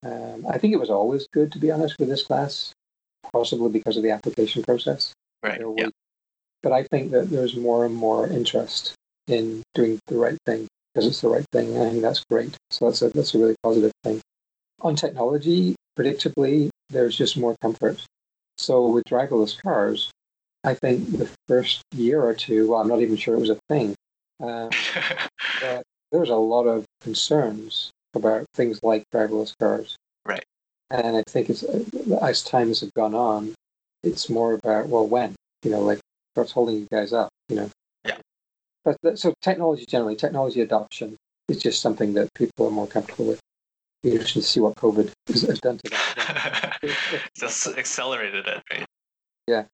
[0.04, 2.72] Um, I think it was always good, to be honest, with this class,
[3.32, 5.12] possibly because of the application process.
[5.42, 5.60] Right.
[5.76, 5.88] yeah.
[6.62, 8.94] But I think that there's more and more interest
[9.26, 11.74] in doing the right thing because it's the right thing.
[11.74, 12.56] And I think that's great.
[12.70, 14.20] So that's a, that's a really positive thing.
[14.82, 18.04] On technology, predictably, there's just more comfort.
[18.60, 20.10] So with driverless cars,
[20.64, 23.58] I think the first year or two, well, I'm not even sure it was a
[23.68, 23.94] thing,
[24.40, 24.68] um,
[25.60, 25.82] but
[26.12, 29.96] there's a lot of concerns about things like driverless cars.
[30.26, 30.44] Right.
[30.90, 31.64] And I think it's
[32.22, 33.54] as times have gone on,
[34.02, 36.00] it's more about well, when you know, like
[36.34, 37.70] what's holding you guys up, you know.
[38.04, 38.18] Yeah.
[38.84, 41.16] But so technology generally, technology adoption
[41.48, 43.40] is just something that people are more comfortable with.
[44.02, 46.78] You should see what COVID has done to that.
[47.36, 48.86] just accelerated it, right?
[49.46, 49.64] Yeah,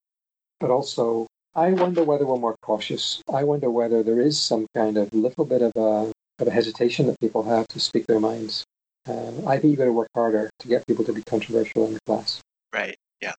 [0.59, 3.23] but also I wonder whether we're more cautious.
[3.33, 7.07] I wonder whether there is some kind of little bit of a of a hesitation
[7.07, 8.65] that people have to speak their minds.
[9.09, 11.95] Uh, I think you've got to work harder to get people to be controversial in
[11.95, 12.43] the class.
[12.75, 12.97] Right.
[13.23, 13.33] Yeah.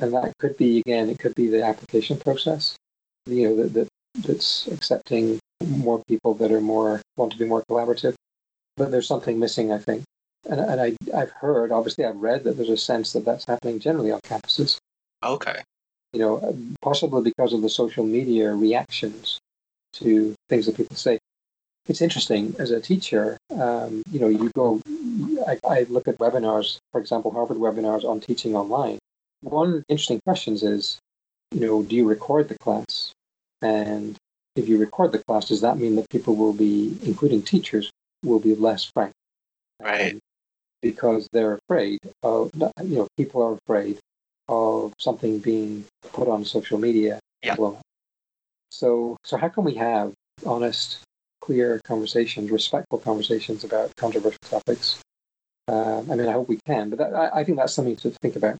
[0.00, 2.74] And that could be again, it could be the application process.
[3.26, 3.88] You know, that, that
[4.18, 8.14] that's accepting more people that are more want to be more collaborative.
[8.76, 10.02] But there's something missing, I think.
[10.48, 13.78] And, and I, I've heard, obviously, I've read that there's a sense that that's happening
[13.78, 14.78] generally on campuses.
[15.22, 15.62] Okay.
[16.12, 19.38] You know, possibly because of the social media reactions
[19.94, 21.18] to things that people say.
[21.88, 23.36] It's interesting as a teacher.
[23.50, 24.80] Um, you know, you go.
[25.46, 28.98] I, I look at webinars, for example, Harvard webinars on teaching online.
[29.42, 30.98] One interesting questions is,
[31.50, 33.12] you know, do you record the class?
[33.62, 34.16] And
[34.56, 37.90] if you record the class, does that mean that people will be, including teachers,
[38.22, 39.12] will be less frank?
[39.80, 40.18] Right.
[40.82, 43.98] Because they're afraid of, you know, people are afraid
[44.48, 47.18] of something being put on social media.
[47.42, 47.56] Yeah.
[48.70, 50.12] So, so how can we have
[50.46, 51.00] honest,
[51.40, 55.00] clear conversations, respectful conversations about controversial topics?
[55.68, 58.10] Um, I mean, I hope we can, but that, I, I think that's something to
[58.22, 58.56] think about.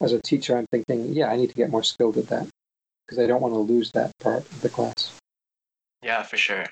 [0.00, 2.48] As a teacher, I'm thinking, yeah, I need to get more skilled at that
[3.06, 5.12] because I don't want to lose that part of the class.
[6.02, 6.66] Yeah, for sure.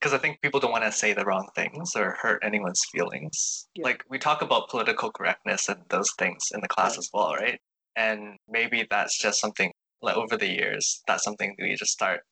[0.00, 3.68] Because I think people don't want to say the wrong things or hurt anyone's feelings.
[3.74, 3.84] Yeah.
[3.84, 6.98] Like we talk about political correctness and those things in the class Yeah.
[7.00, 7.58] as well, right?
[7.96, 9.70] And maybe that's just something
[10.00, 12.22] like over the years, that's something we just start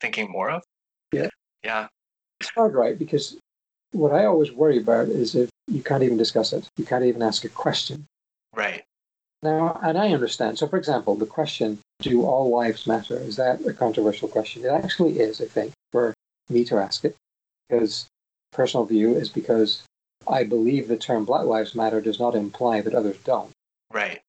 [0.00, 0.62] thinking more of.
[1.12, 1.28] Yeah.
[1.62, 1.88] Yeah.
[2.40, 2.98] It's hard, right?
[2.98, 3.36] Because
[3.92, 7.22] what I always worry about is if you can't even discuss it, you can't even
[7.22, 8.06] ask a question.
[8.56, 8.84] Right.
[9.42, 10.58] Now, and I understand.
[10.58, 13.16] So, for example, the question, do all lives matter?
[13.18, 14.64] Is that a controversial question?
[14.64, 16.14] It actually is, I think, for
[16.48, 17.16] me to ask it,
[17.68, 18.06] because
[18.52, 19.82] personal view is because
[20.26, 23.50] I believe the term Black Lives Matter does not imply that others don't.
[23.92, 24.20] Right.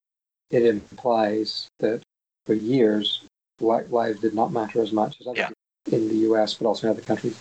[0.50, 2.02] It implies that
[2.46, 3.24] for years,
[3.60, 5.50] Black lives did not matter as much as other Yeah.
[5.92, 7.40] in the US, but also in other countries.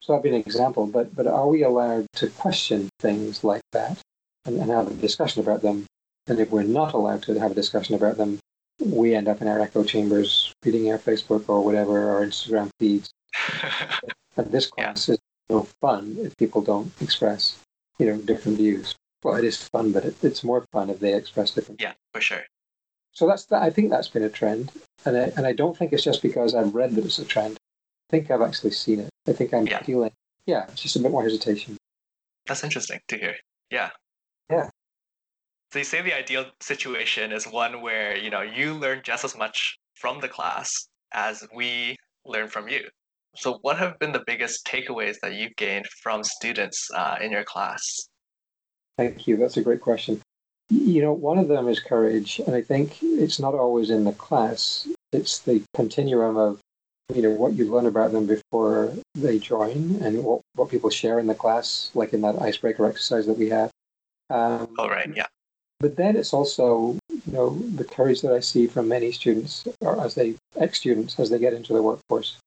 [0.00, 0.86] So that'd be an example.
[0.86, 3.98] But but are we allowed to question things like that
[4.44, 5.86] and, and have a discussion about them?
[6.28, 8.38] And if we're not allowed to have a discussion about them,
[8.84, 13.10] we end up in our echo chambers reading our Facebook or whatever, our Instagram feeds.
[14.36, 14.84] And this Yeah.
[14.92, 15.18] class is
[15.48, 17.58] no fun if people don't express,
[17.98, 18.94] you know, different views.
[19.22, 21.80] Well, it is fun, but it, it's more fun if they express different.
[21.80, 22.44] yeah, for sure.
[23.12, 23.62] So that's that.
[23.62, 24.72] I think that's been a trend,
[25.06, 27.56] and I, and I don't think it's just because I've read that it's a trend.
[27.56, 29.10] I think I've actually seen it.
[29.26, 29.82] I think I'm Yeah.
[29.82, 30.12] feeling.
[30.44, 31.78] Yeah, it's just a bit more hesitation.
[32.46, 33.36] That's interesting to hear.
[33.70, 33.90] Yeah.
[34.50, 34.68] Yeah.
[35.72, 39.36] So you say the ideal situation is one where, you know, you learn just as
[39.36, 42.88] much from the class as we learn from you.
[43.38, 47.44] So what have been the biggest takeaways that you've gained from students uh, in your
[47.44, 48.08] class?
[48.96, 49.36] Thank you.
[49.36, 50.20] That's a great question.
[50.70, 54.12] You know, one of them is courage, and I think it's not always in the
[54.12, 54.88] class.
[55.12, 56.58] It's the continuum of,
[57.14, 61.20] you know, what you learn about them before they join, and what what people share
[61.20, 63.70] in the class, like in that icebreaker exercise that we have.
[64.30, 65.08] Um, Oh, right.
[65.14, 65.26] Yeah.
[65.78, 70.02] But then it's also, you know, the courage that I see from many students, or
[70.04, 72.38] as they ex-students, as they get into the workforce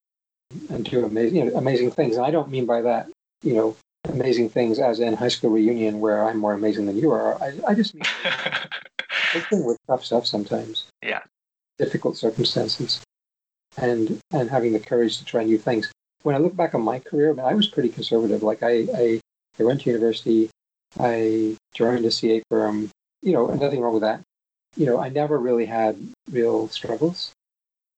[0.69, 2.17] and do amazing, you know, amazing things.
[2.17, 3.09] And I don't mean by that,
[3.43, 3.75] you know,
[4.07, 7.41] amazing things as in high school reunion where I'm more amazing than you are.
[7.41, 8.03] I, I just mean
[9.35, 10.87] working with tough stuff sometimes.
[11.03, 11.21] Yeah.
[11.77, 13.01] Difficult circumstances,
[13.77, 15.89] and and having the courage to try new things.
[16.23, 18.43] When I look back on my career, I, mean, I was pretty conservative.
[18.43, 19.21] Like I, I,
[19.57, 20.49] I went to university,
[20.99, 22.89] I joined a CA firm.
[23.21, 24.21] You know, nothing wrong with that.
[24.75, 25.97] You know, I never really had
[26.29, 27.31] real struggles.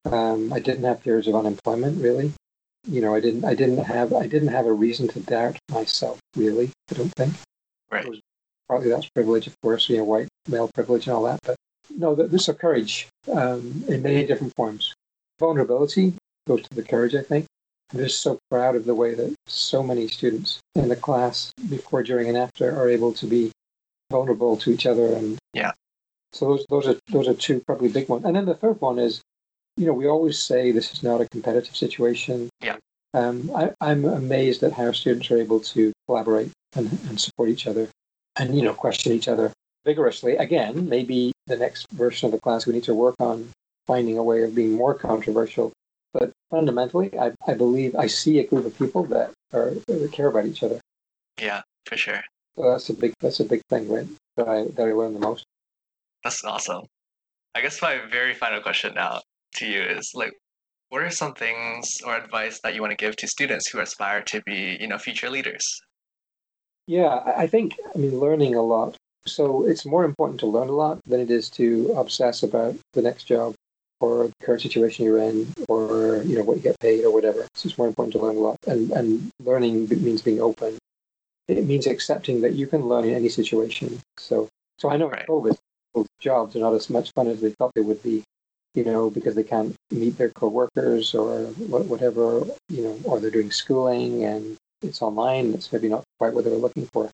[0.05, 2.33] Um, I didn't have periods of unemployment, really.
[2.87, 3.45] You know, I didn't.
[3.45, 4.13] I didn't have.
[4.13, 6.71] I didn't have a reason to doubt myself, really.
[6.89, 7.33] I don't think
[7.91, 8.07] right.
[8.67, 11.39] partly that's privilege, of course, you know, white male privilege and all that.
[11.43, 11.55] But
[11.95, 14.95] no, th- this is courage um, in many different forms.
[15.39, 16.13] Vulnerability
[16.47, 17.45] goes to the courage, I think.
[17.93, 22.03] I'm just so proud of the way that so many students in the class, before,
[22.03, 23.51] during, and after, are able to be
[24.09, 25.13] vulnerable to each other.
[25.13, 25.71] And Yeah.
[26.33, 28.23] So those those are those are two probably big ones.
[28.25, 29.21] And then the third one is,
[29.81, 32.49] you know, we always say this is not a competitive situation.
[32.61, 32.77] Yeah.
[33.15, 37.65] Um, I, I'm amazed at how students are able to collaborate and, and support each
[37.67, 37.89] other
[38.37, 39.51] and you know question each other
[39.83, 43.49] vigorously again maybe the next version of the class we need to work on
[43.85, 45.73] finding a way of being more controversial
[46.13, 50.27] but fundamentally i, I believe i see a group of people that are that care
[50.29, 50.79] about each other
[51.41, 52.21] Yeah, for sure.
[52.55, 54.07] so that's a big that's a big thing right
[54.37, 55.43] that i that i learned the most
[56.23, 56.85] That's awesome.
[57.53, 59.19] I guess my very final question now
[59.55, 60.33] to you is like,
[60.89, 64.21] what are some things or advice that you want to give to students who aspire
[64.23, 65.63] to be, you know, future leaders?
[66.87, 68.95] yeah I- think i mean learning a lot.
[69.27, 73.03] So it's more important to learn a lot than it is to obsess about the
[73.03, 73.53] next job
[73.99, 77.45] or the current situation you're in or you know what you get paid or whatever.
[77.53, 78.57] So it's more important to learn a lot.
[78.65, 80.77] And and learning means being open.
[81.47, 83.99] It means accepting that you can learn in any situation.
[84.17, 84.49] So
[84.79, 85.27] so i know Right.
[85.27, 85.57] covid
[86.19, 88.23] jobs are not as much fun as they thought they would be
[88.75, 91.45] you know because they can't meet their coworkers or
[91.91, 96.43] whatever you know or they're doing schooling and it's online it's maybe not quite what
[96.43, 97.09] they were looking for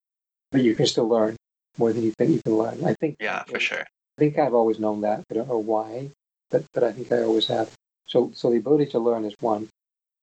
[0.51, 1.36] but you can still learn
[1.78, 3.86] more than you think you can learn i think Yeah, for sure.
[4.18, 5.24] I think I've always known that.
[5.30, 6.10] I don't know why,
[6.49, 7.70] but but I think I always have.
[8.08, 9.70] So so the ability to learn is one.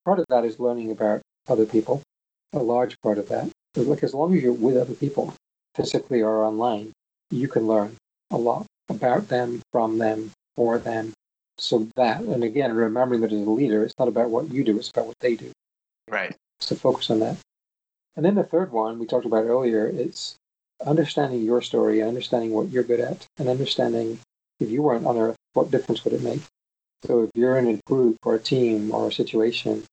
[0.05, 2.03] Part of that is learning about other people.
[2.53, 3.51] A large part of that.
[3.77, 5.35] Like as long as you're with other people,
[5.77, 6.91] physically or online,
[7.31, 7.97] you can learn
[8.33, 11.13] a lot about them, from them, for them.
[11.59, 14.79] So that, and again, remembering that as a leader, it's not about what you do;
[14.79, 15.53] it's about what they do.
[16.09, 16.35] Right.
[16.61, 17.37] So focus on that.
[18.17, 20.37] And then the third one we talked about earlier, it's
[20.85, 24.19] understanding your story and understanding what you're good at and understanding
[24.61, 26.41] if you weren't on earth, what difference would it make?
[27.05, 29.85] So if you're in a group or a team or a situation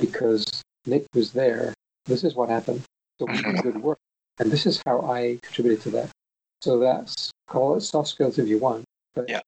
[0.00, 1.74] because Nick was there,
[2.06, 2.82] this is what happened.
[3.18, 3.60] So we did mm-hmm.
[3.60, 3.98] good work.
[4.38, 6.10] And this is how I contributed to that.
[6.60, 8.84] So that's call it soft skills if you want.
[9.14, 9.40] But Yeah.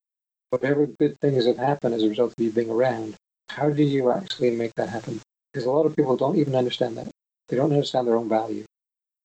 [0.50, 3.14] Whatever good things have happened as a result of you being around,
[3.48, 5.20] how do you actually make that happen?
[5.52, 7.08] Because a lot of people don't even understand that.
[7.48, 8.64] They don't understand their own value.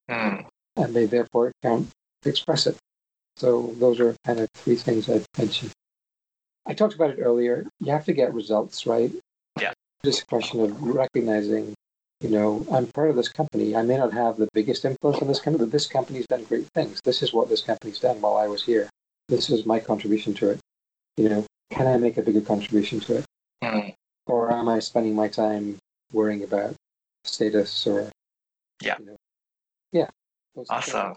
[0.10, 0.46] Mm.
[0.76, 1.90] And they therefore can't
[2.26, 2.78] express it.
[3.36, 5.72] So those are kind of three things I'd mention.
[6.66, 7.68] I talked about it earlier.
[7.80, 9.12] You have to get results, right?
[9.60, 9.74] Yeah.
[10.04, 11.74] Just a question of recognizing,
[12.22, 13.76] you know, I'm part of this company.
[13.76, 16.68] I may not have the biggest influence on this company, but this company's done great
[16.74, 17.02] things.
[17.04, 18.90] This is what this company's done while I was here.
[19.28, 20.60] This is my contribution to it.
[21.18, 23.26] You know, can I make a bigger contribution to it?
[23.64, 23.94] Mm.
[24.26, 25.78] Or am I spending my time
[26.12, 26.76] worrying about
[27.24, 28.10] status or
[28.82, 28.98] Yeah.
[29.00, 29.18] You know,
[29.92, 30.08] yeah.
[30.56, 30.68] things.
[30.70, 31.16] Awesome.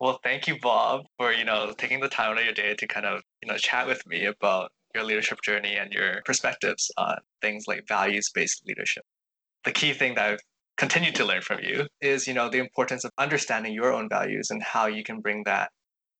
[0.00, 2.86] Well, thank you, Bob, for you know taking the time out of your day to
[2.86, 7.18] kind of you know chat with me about your leadership journey and your perspectives on
[7.40, 9.04] things like values-based leadership.
[9.64, 10.40] The key thing that I've
[10.76, 14.50] continued to learn from you is you know the importance of understanding your own values
[14.50, 15.70] and how you can bring that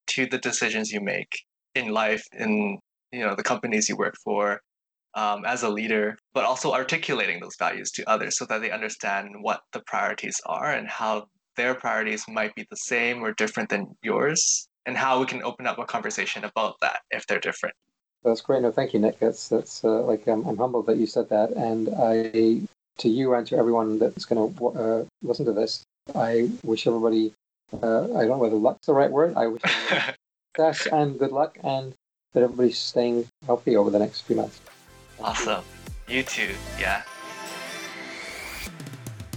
[0.08, 1.42] to the decisions you make
[1.74, 2.78] in life, in
[3.12, 4.60] you know the companies you work for,
[5.14, 9.30] um, as a leader, but also articulating those values to others so that they understand
[9.40, 13.94] what the priorities are and how their priorities might be the same or different than
[14.02, 17.74] yours, and how we can open up a conversation about that if they're different.
[18.24, 18.62] That's great.
[18.62, 19.18] No, thank you, Nick.
[19.18, 22.66] That's that's uh, like um, I'm humbled that you said that, and I
[22.98, 25.82] to you and to everyone that's going to uh, listen to this,
[26.14, 27.32] I wish everybody.
[27.82, 29.34] Uh, I don't know whether luck's the right word.
[29.36, 29.62] I wish
[30.56, 31.94] success and good luck, and
[32.32, 34.60] that everybody's staying healthy over the next few months.
[35.20, 35.64] awesome.
[36.08, 36.50] You too.
[36.78, 37.02] Yeah.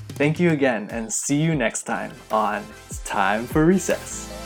[0.09, 4.44] Thank you again, and see you next time on It's Time for Recess.